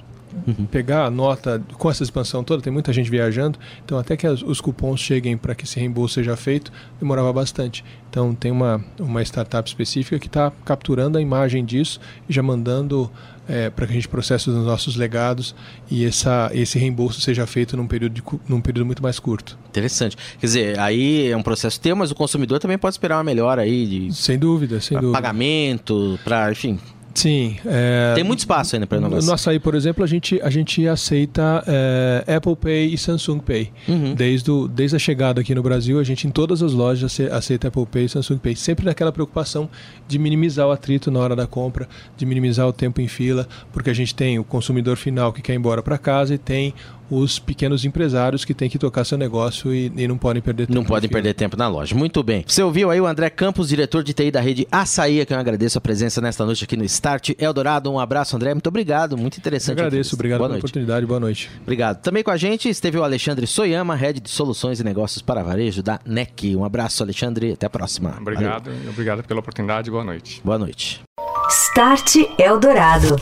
Uhum. 0.47 0.65
pegar 0.65 1.05
a 1.05 1.11
nota 1.11 1.61
com 1.73 1.89
essa 1.89 2.03
expansão 2.03 2.43
toda, 2.43 2.61
tem 2.61 2.71
muita 2.71 2.91
gente 2.93 3.09
viajando, 3.09 3.59
então 3.83 3.97
até 3.97 4.15
que 4.15 4.25
as, 4.25 4.41
os 4.41 4.61
cupons 4.61 4.99
cheguem 4.99 5.37
para 5.37 5.53
que 5.53 5.65
esse 5.65 5.79
reembolso 5.79 6.15
seja 6.15 6.35
feito, 6.35 6.71
demorava 6.99 7.31
bastante. 7.33 7.83
Então 8.09 8.33
tem 8.33 8.51
uma, 8.51 8.83
uma 8.99 9.21
startup 9.21 9.67
específica 9.67 10.19
que 10.19 10.27
está 10.27 10.51
capturando 10.65 11.17
a 11.17 11.21
imagem 11.21 11.63
disso 11.63 11.99
e 12.27 12.33
já 12.33 12.43
mandando 12.43 13.09
é, 13.47 13.69
para 13.69 13.85
que 13.85 13.91
a 13.91 13.95
gente 13.95 14.07
processe 14.07 14.49
os 14.49 14.65
nossos 14.65 14.95
legados 14.95 15.55
e 15.89 16.05
essa, 16.05 16.49
esse 16.53 16.79
reembolso 16.79 17.19
seja 17.19 17.45
feito 17.45 17.75
num 17.75 17.87
período, 17.87 18.13
de, 18.13 18.23
num 18.47 18.61
período 18.61 18.85
muito 18.85 19.03
mais 19.03 19.19
curto. 19.19 19.57
Interessante. 19.69 20.17
Quer 20.39 20.45
dizer, 20.45 20.79
aí 20.79 21.29
é 21.29 21.35
um 21.35 21.43
processo 21.43 21.79
teu, 21.79 21.95
mas 21.95 22.11
o 22.11 22.15
consumidor 22.15 22.59
também 22.59 22.77
pode 22.77 22.93
esperar 22.93 23.17
uma 23.17 23.23
melhora 23.23 23.63
aí 23.63 23.85
de. 23.85 24.13
Sem 24.13 24.37
dúvida, 24.37 24.79
sem 24.79 24.97
dúvida. 24.97 25.13
Pagamento, 25.13 26.19
para, 26.23 26.51
enfim, 26.51 26.79
Sim. 27.13 27.57
É, 27.65 28.13
Tem 28.15 28.23
muito 28.23 28.39
espaço 28.39 28.75
ainda 28.75 28.87
para 28.87 28.97
inovação. 28.97 29.27
No 29.27 29.33
açaí, 29.33 29.59
por 29.59 29.75
exemplo, 29.75 30.03
a 30.03 30.07
gente, 30.07 30.39
a 30.41 30.49
gente 30.49 30.87
aceita 30.87 31.63
é, 31.67 32.35
Apple 32.35 32.55
Pay 32.55 32.93
e 32.93 32.97
Samsung 32.97 33.39
Pay. 33.39 33.71
Uhum. 33.87 34.13
Desde, 34.13 34.49
o, 34.51 34.67
desde 34.67 34.95
a 34.95 34.99
chegada 34.99 35.41
aqui 35.41 35.53
no 35.53 35.61
Brasil, 35.61 35.99
a 35.99 36.03
gente 36.03 36.27
em 36.27 36.31
todas 36.31 36.61
as 36.63 36.73
lojas 36.73 37.19
aceita 37.31 37.67
Apple 37.67 37.85
Pay 37.85 38.05
e 38.05 38.09
Samsung 38.09 38.37
Pay. 38.37 38.55
Sempre 38.55 38.85
naquela 38.85 39.11
preocupação 39.11 39.69
de 40.07 40.17
minimizar 40.17 40.67
o 40.67 40.71
atrito 40.71 41.11
na 41.11 41.19
hora 41.19 41.35
da 41.35 41.47
compra, 41.47 41.87
de 42.17 42.25
minimizar 42.25 42.67
o 42.67 42.73
tempo 42.73 43.01
em 43.01 43.07
fila, 43.07 43.47
porque 43.71 43.89
a 43.89 43.93
gente 43.93 44.15
tem 44.15 44.39
o 44.39 44.43
consumidor 44.43 44.97
final 44.97 45.31
que 45.33 45.41
quer 45.41 45.53
ir 45.53 45.57
embora 45.57 45.81
para 45.81 45.97
casa 45.97 46.33
e 46.33 46.37
tem 46.37 46.73
os 47.11 47.37
pequenos 47.37 47.83
empresários 47.83 48.45
que 48.45 48.53
têm 48.53 48.69
que 48.69 48.79
tocar 48.79 49.03
seu 49.03 49.17
negócio 49.17 49.73
e, 49.73 49.91
e 49.97 50.07
não 50.07 50.17
podem 50.17 50.41
perder 50.41 50.65
tempo. 50.65 50.79
Não 50.79 50.85
podem 50.85 51.09
perder 51.09 51.33
tempo 51.33 51.57
na 51.57 51.67
loja. 51.67 51.93
Muito 51.93 52.23
bem. 52.23 52.45
Você 52.47 52.63
ouviu 52.63 52.89
aí 52.89 53.01
o 53.01 53.05
André 53.05 53.29
Campos, 53.29 53.67
diretor 53.67 54.01
de 54.01 54.13
TI 54.13 54.31
da 54.31 54.39
rede 54.39 54.65
Açaí, 54.71 55.25
que 55.25 55.33
eu 55.33 55.37
agradeço 55.37 55.77
a 55.77 55.81
presença 55.81 56.21
nesta 56.21 56.45
noite 56.45 56.63
aqui 56.63 56.77
no 56.77 56.85
Start 56.85 57.31
Eldorado. 57.37 57.91
Um 57.91 57.99
abraço, 57.99 58.35
André. 58.37 58.53
Muito 58.53 58.67
obrigado. 58.67 59.17
Muito 59.17 59.37
interessante. 59.37 59.77
Eu 59.77 59.85
agradeço. 59.85 60.15
Obrigado 60.15 60.37
boa 60.39 60.47
pela 60.47 60.53
noite. 60.53 60.63
oportunidade. 60.63 61.05
Boa 61.05 61.19
noite. 61.19 61.49
Obrigado. 61.61 62.01
Também 62.01 62.23
com 62.23 62.31
a 62.31 62.37
gente 62.37 62.69
esteve 62.69 62.97
o 62.97 63.03
Alexandre 63.03 63.45
Soyama, 63.45 63.93
head 63.93 64.21
de 64.21 64.29
soluções 64.29 64.79
e 64.79 64.83
negócios 64.83 65.21
para 65.21 65.43
varejo 65.43 65.83
da 65.83 65.99
NEC. 66.05 66.55
Um 66.55 66.63
abraço, 66.63 67.03
Alexandre. 67.03 67.51
Até 67.51 67.65
a 67.65 67.69
próxima. 67.69 68.15
Obrigado. 68.21 68.71
Valeu. 68.71 68.89
Obrigado 68.89 69.23
pela 69.23 69.41
oportunidade. 69.41 69.91
Boa 69.91 70.05
noite. 70.05 70.41
Boa 70.45 70.57
noite. 70.57 71.01
Start 71.49 72.15
Eldorado. 72.39 73.17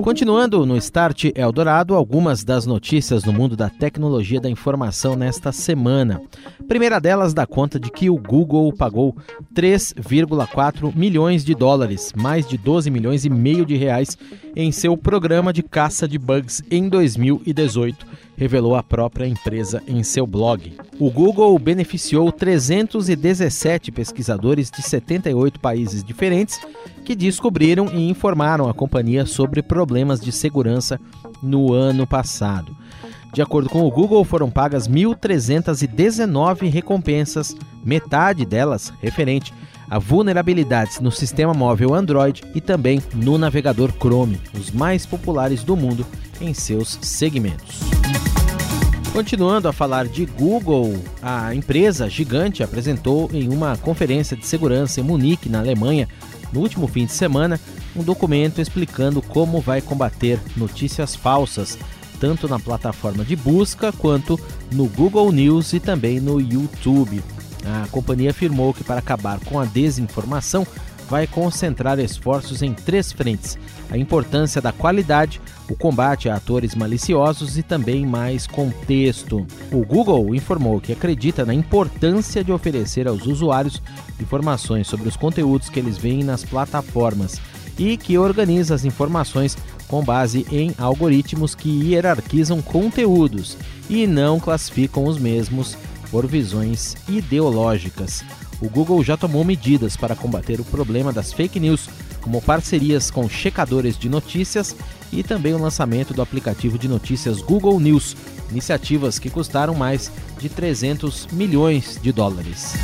Continuando 0.00 0.64
no 0.64 0.76
Start 0.76 1.24
Eldorado, 1.34 1.94
algumas 1.96 2.44
das 2.44 2.64
notícias 2.64 3.24
no 3.24 3.32
mundo 3.32 3.56
da 3.56 3.68
tecnologia 3.68 4.40
da 4.40 4.48
informação 4.48 5.16
nesta 5.16 5.50
semana. 5.50 6.22
primeira 6.68 7.00
delas 7.00 7.34
dá 7.34 7.44
conta 7.44 7.80
de 7.80 7.90
que 7.90 8.08
o 8.08 8.16
Google 8.16 8.72
pagou 8.72 9.16
3,4 9.52 10.94
milhões 10.94 11.44
de 11.44 11.52
dólares, 11.52 12.12
mais 12.16 12.46
de 12.46 12.56
12 12.56 12.88
milhões 12.90 13.24
e 13.24 13.30
meio 13.30 13.66
de 13.66 13.76
reais, 13.76 14.16
em 14.54 14.70
seu 14.70 14.96
programa 14.96 15.52
de 15.52 15.64
caça 15.64 16.06
de 16.06 16.16
bugs 16.16 16.62
em 16.70 16.88
2018 16.88 18.27
revelou 18.38 18.76
a 18.76 18.82
própria 18.82 19.26
empresa 19.26 19.82
em 19.86 20.02
seu 20.04 20.26
blog. 20.26 20.74
O 20.98 21.10
Google 21.10 21.58
beneficiou 21.58 22.30
317 22.30 23.90
pesquisadores 23.90 24.70
de 24.70 24.80
78 24.80 25.58
países 25.58 26.04
diferentes 26.04 26.60
que 27.04 27.16
descobriram 27.16 27.86
e 27.92 28.08
informaram 28.08 28.68
a 28.68 28.74
companhia 28.74 29.26
sobre 29.26 29.60
problemas 29.60 30.20
de 30.20 30.30
segurança 30.30 31.00
no 31.42 31.72
ano 31.72 32.06
passado. 32.06 32.74
De 33.34 33.42
acordo 33.42 33.68
com 33.68 33.82
o 33.82 33.90
Google, 33.90 34.24
foram 34.24 34.50
pagas 34.50 34.88
1.319 34.88 36.70
recompensas, 36.70 37.54
metade 37.84 38.46
delas 38.46 38.92
referente 39.02 39.52
a 39.90 39.98
vulnerabilidades 39.98 41.00
no 41.00 41.10
sistema 41.10 41.52
móvel 41.52 41.94
Android 41.94 42.42
e 42.54 42.60
também 42.60 43.02
no 43.14 43.36
navegador 43.36 43.92
Chrome, 43.92 44.40
os 44.54 44.70
mais 44.70 45.04
populares 45.06 45.64
do 45.64 45.76
mundo 45.76 46.06
em 46.40 46.54
seus 46.54 46.98
segmentos. 47.02 47.80
Continuando 49.18 49.66
a 49.66 49.72
falar 49.72 50.06
de 50.06 50.24
Google, 50.24 50.96
a 51.20 51.52
empresa 51.52 52.08
gigante 52.08 52.62
apresentou 52.62 53.28
em 53.32 53.48
uma 53.48 53.76
conferência 53.76 54.36
de 54.36 54.46
segurança 54.46 55.00
em 55.00 55.02
Munique, 55.02 55.48
na 55.48 55.58
Alemanha, 55.58 56.08
no 56.52 56.60
último 56.60 56.86
fim 56.86 57.04
de 57.04 57.10
semana, 57.10 57.58
um 57.96 58.04
documento 58.04 58.60
explicando 58.60 59.20
como 59.20 59.60
vai 59.60 59.80
combater 59.80 60.38
notícias 60.56 61.16
falsas, 61.16 61.76
tanto 62.20 62.46
na 62.46 62.60
plataforma 62.60 63.24
de 63.24 63.34
busca 63.34 63.90
quanto 63.90 64.38
no 64.70 64.86
Google 64.86 65.32
News 65.32 65.72
e 65.72 65.80
também 65.80 66.20
no 66.20 66.40
YouTube. 66.40 67.20
A 67.66 67.88
companhia 67.88 68.30
afirmou 68.30 68.72
que 68.72 68.84
para 68.84 69.00
acabar 69.00 69.40
com 69.40 69.58
a 69.58 69.64
desinformação, 69.64 70.64
vai 71.08 71.26
concentrar 71.26 71.98
esforços 71.98 72.62
em 72.62 72.72
três 72.74 73.10
frentes: 73.10 73.58
a 73.90 73.96
importância 73.96 74.60
da 74.60 74.72
qualidade, 74.72 75.40
o 75.68 75.74
combate 75.74 76.28
a 76.28 76.36
atores 76.36 76.74
maliciosos 76.74 77.58
e 77.58 77.62
também 77.62 78.06
mais 78.06 78.46
contexto. 78.46 79.46
O 79.72 79.84
Google 79.84 80.34
informou 80.34 80.80
que 80.80 80.92
acredita 80.92 81.44
na 81.44 81.54
importância 81.54 82.44
de 82.44 82.52
oferecer 82.52 83.08
aos 83.08 83.26
usuários 83.26 83.82
informações 84.20 84.86
sobre 84.86 85.08
os 85.08 85.16
conteúdos 85.16 85.68
que 85.68 85.78
eles 85.78 85.98
veem 85.98 86.22
nas 86.22 86.44
plataformas 86.44 87.40
e 87.78 87.96
que 87.96 88.18
organiza 88.18 88.74
as 88.74 88.84
informações 88.84 89.56
com 89.86 90.02
base 90.02 90.46
em 90.50 90.74
algoritmos 90.76 91.54
que 91.54 91.68
hierarquizam 91.68 92.60
conteúdos 92.60 93.56
e 93.88 94.06
não 94.06 94.38
classificam 94.38 95.04
os 95.04 95.18
mesmos 95.18 95.76
por 96.10 96.26
visões 96.26 96.96
ideológicas 97.08 98.24
o 98.60 98.68
Google 98.68 99.02
já 99.02 99.16
tomou 99.16 99.44
medidas 99.44 99.96
para 99.96 100.16
combater 100.16 100.60
o 100.60 100.64
problema 100.64 101.12
das 101.12 101.32
fake 101.32 101.60
news, 101.60 101.88
como 102.20 102.42
parcerias 102.42 103.10
com 103.10 103.28
checadores 103.28 103.96
de 103.96 104.08
notícias 104.08 104.74
e 105.12 105.22
também 105.22 105.54
o 105.54 105.58
lançamento 105.58 106.12
do 106.12 106.22
aplicativo 106.22 106.78
de 106.78 106.88
notícias 106.88 107.40
Google 107.40 107.78
News, 107.78 108.16
iniciativas 108.50 109.18
que 109.18 109.30
custaram 109.30 109.74
mais 109.74 110.10
de 110.38 110.48
300 110.48 111.28
milhões 111.32 111.98
de 112.02 112.12
dólares. 112.12 112.74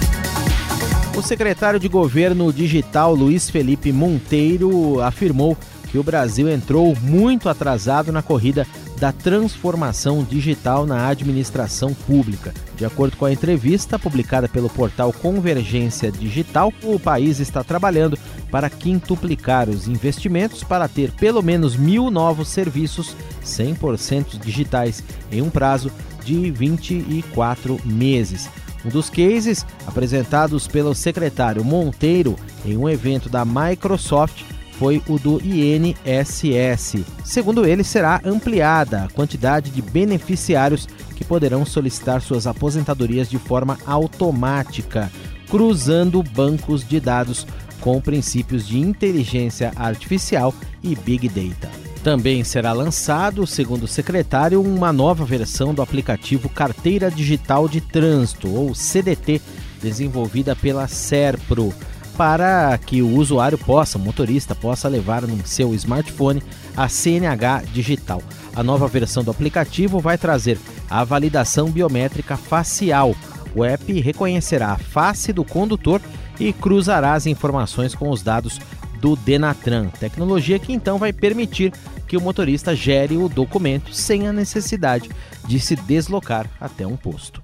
O 1.16 1.22
secretário 1.22 1.78
de 1.78 1.88
Governo 1.88 2.52
Digital 2.52 3.14
Luiz 3.14 3.48
Felipe 3.48 3.92
Monteiro 3.92 5.00
afirmou 5.00 5.56
que 5.90 5.98
o 5.98 6.02
Brasil 6.02 6.48
entrou 6.48 6.96
muito 7.00 7.48
atrasado 7.48 8.10
na 8.10 8.20
corrida 8.20 8.66
da 8.98 9.12
transformação 9.12 10.24
digital 10.24 10.86
na 10.86 11.06
administração 11.06 11.94
pública. 11.94 12.52
De 12.76 12.84
acordo 12.84 13.16
com 13.16 13.24
a 13.24 13.32
entrevista 13.32 13.98
publicada 13.98 14.48
pelo 14.48 14.68
portal 14.68 15.12
Convergência 15.12 16.10
Digital, 16.10 16.72
o 16.82 16.98
país 16.98 17.38
está 17.38 17.62
trabalhando 17.62 18.18
para 18.50 18.68
quintuplicar 18.68 19.68
os 19.68 19.86
investimentos 19.86 20.64
para 20.64 20.88
ter 20.88 21.12
pelo 21.12 21.42
menos 21.42 21.76
mil 21.76 22.10
novos 22.10 22.48
serviços 22.48 23.16
100% 23.44 24.38
digitais 24.40 25.04
em 25.30 25.40
um 25.40 25.50
prazo 25.50 25.90
de 26.24 26.50
24 26.50 27.80
meses. 27.84 28.48
Um 28.84 28.88
dos 28.88 29.08
cases 29.08 29.64
apresentados 29.86 30.66
pelo 30.66 30.94
secretário 30.94 31.64
Monteiro 31.64 32.36
em 32.64 32.76
um 32.76 32.88
evento 32.88 33.28
da 33.28 33.44
Microsoft 33.44 34.42
foi 34.78 35.00
o 35.08 35.18
do 35.18 35.40
INSS. 35.42 37.04
Segundo 37.24 37.64
ele, 37.64 37.84
será 37.84 38.20
ampliada 38.24 39.04
a 39.04 39.08
quantidade 39.08 39.70
de 39.70 39.80
beneficiários 39.80 40.88
que 41.14 41.24
poderão 41.24 41.64
solicitar 41.64 42.20
suas 42.20 42.46
aposentadorias 42.46 43.28
de 43.28 43.38
forma 43.38 43.78
automática, 43.86 45.10
cruzando 45.48 46.22
bancos 46.22 46.86
de 46.86 47.00
dados 47.00 47.46
com 47.80 48.00
princípios 48.00 48.66
de 48.66 48.78
inteligência 48.78 49.72
artificial 49.76 50.54
e 50.82 50.94
big 50.94 51.28
data. 51.28 51.70
Também 52.02 52.44
será 52.44 52.72
lançado, 52.72 53.46
segundo 53.46 53.84
o 53.84 53.88
secretário, 53.88 54.60
uma 54.60 54.92
nova 54.92 55.24
versão 55.24 55.72
do 55.72 55.80
aplicativo 55.80 56.48
Carteira 56.48 57.10
Digital 57.10 57.68
de 57.68 57.80
Trânsito, 57.80 58.48
ou 58.54 58.74
CDT, 58.74 59.40
desenvolvida 59.80 60.54
pela 60.54 60.86
Serpro 60.86 61.72
para 62.16 62.78
que 62.78 63.02
o 63.02 63.16
usuário 63.16 63.58
possa, 63.58 63.98
o 63.98 64.00
motorista, 64.00 64.54
possa 64.54 64.88
levar 64.88 65.22
no 65.22 65.46
seu 65.46 65.74
smartphone 65.74 66.42
a 66.76 66.88
CNH 66.88 67.64
digital. 67.72 68.22
A 68.54 68.62
nova 68.62 68.86
versão 68.86 69.24
do 69.24 69.30
aplicativo 69.30 70.00
vai 70.00 70.16
trazer 70.16 70.58
a 70.88 71.02
validação 71.04 71.70
biométrica 71.70 72.36
facial, 72.36 73.14
O 73.56 73.64
app 73.64 74.00
reconhecerá 74.00 74.72
a 74.72 74.78
face 74.78 75.32
do 75.32 75.44
condutor 75.44 76.00
e 76.40 76.52
cruzará 76.52 77.14
as 77.14 77.24
informações 77.26 77.94
com 77.94 78.10
os 78.10 78.20
dados 78.20 78.60
do 79.00 79.14
Denatran, 79.14 79.88
tecnologia 80.00 80.58
que 80.58 80.72
então 80.72 80.98
vai 80.98 81.12
permitir 81.12 81.72
que 82.08 82.16
o 82.16 82.20
motorista 82.20 82.74
gere 82.74 83.16
o 83.16 83.28
documento 83.28 83.94
sem 83.94 84.26
a 84.26 84.32
necessidade 84.32 85.10
de 85.46 85.60
se 85.60 85.76
deslocar 85.76 86.46
até 86.60 86.86
um 86.86 86.96
posto. 86.96 87.42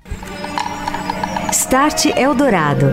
Start 1.53 2.07
Eldorado. 2.17 2.87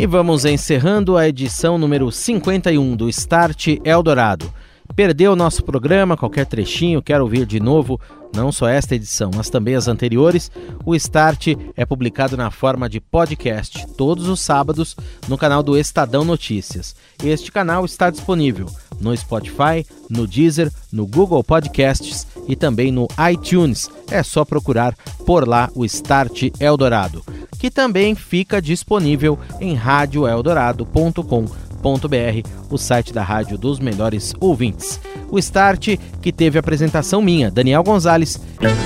E 0.00 0.06
vamos 0.06 0.46
encerrando 0.46 1.14
a 1.14 1.28
edição 1.28 1.76
número 1.76 2.10
51 2.10 2.96
do 2.96 3.06
Start 3.10 3.66
Eldorado. 3.84 4.50
Perdeu 4.96 5.36
nosso 5.36 5.62
programa, 5.62 6.16
qualquer 6.16 6.46
trechinho, 6.46 7.02
quer 7.02 7.20
ouvir 7.20 7.44
de 7.44 7.60
novo, 7.60 8.00
não 8.34 8.50
só 8.50 8.66
esta 8.66 8.94
edição, 8.94 9.30
mas 9.36 9.50
também 9.50 9.74
as 9.74 9.88
anteriores, 9.88 10.50
o 10.86 10.94
Start 10.94 11.48
é 11.76 11.84
publicado 11.84 12.34
na 12.34 12.50
forma 12.50 12.88
de 12.88 12.98
podcast 12.98 13.86
todos 13.94 14.26
os 14.26 14.40
sábados 14.40 14.96
no 15.28 15.36
canal 15.36 15.62
do 15.62 15.76
Estadão 15.76 16.24
Notícias. 16.24 16.96
Este 17.22 17.52
canal 17.52 17.84
está 17.84 18.08
disponível 18.08 18.68
no 19.00 19.16
Spotify, 19.16 19.86
no 20.08 20.26
Deezer, 20.26 20.70
no 20.92 21.06
Google 21.06 21.42
Podcasts 21.42 22.26
e 22.46 22.54
também 22.54 22.92
no 22.92 23.08
iTunes. 23.32 23.88
É 24.10 24.22
só 24.22 24.44
procurar 24.44 24.94
por 25.24 25.48
lá 25.48 25.70
o 25.74 25.84
Start 25.84 26.50
Eldorado, 26.60 27.24
que 27.58 27.70
também 27.70 28.14
fica 28.14 28.60
disponível 28.60 29.38
em 29.60 29.74
radioeldorado.com.br 29.74 32.48
o 32.68 32.76
site 32.76 33.12
da 33.12 33.22
rádio 33.22 33.56
dos 33.56 33.78
melhores 33.78 34.34
ouvintes. 34.38 35.00
O 35.30 35.38
Start, 35.38 35.96
que 36.20 36.32
teve 36.32 36.58
apresentação 36.58 37.22
minha, 37.22 37.50
Daniel 37.50 37.82
Gonzalez. 37.82 38.38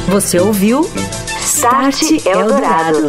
Você 0.08 0.38
ouviu 0.38 0.88
Start 1.40 2.02
Eldorado. 2.24 3.08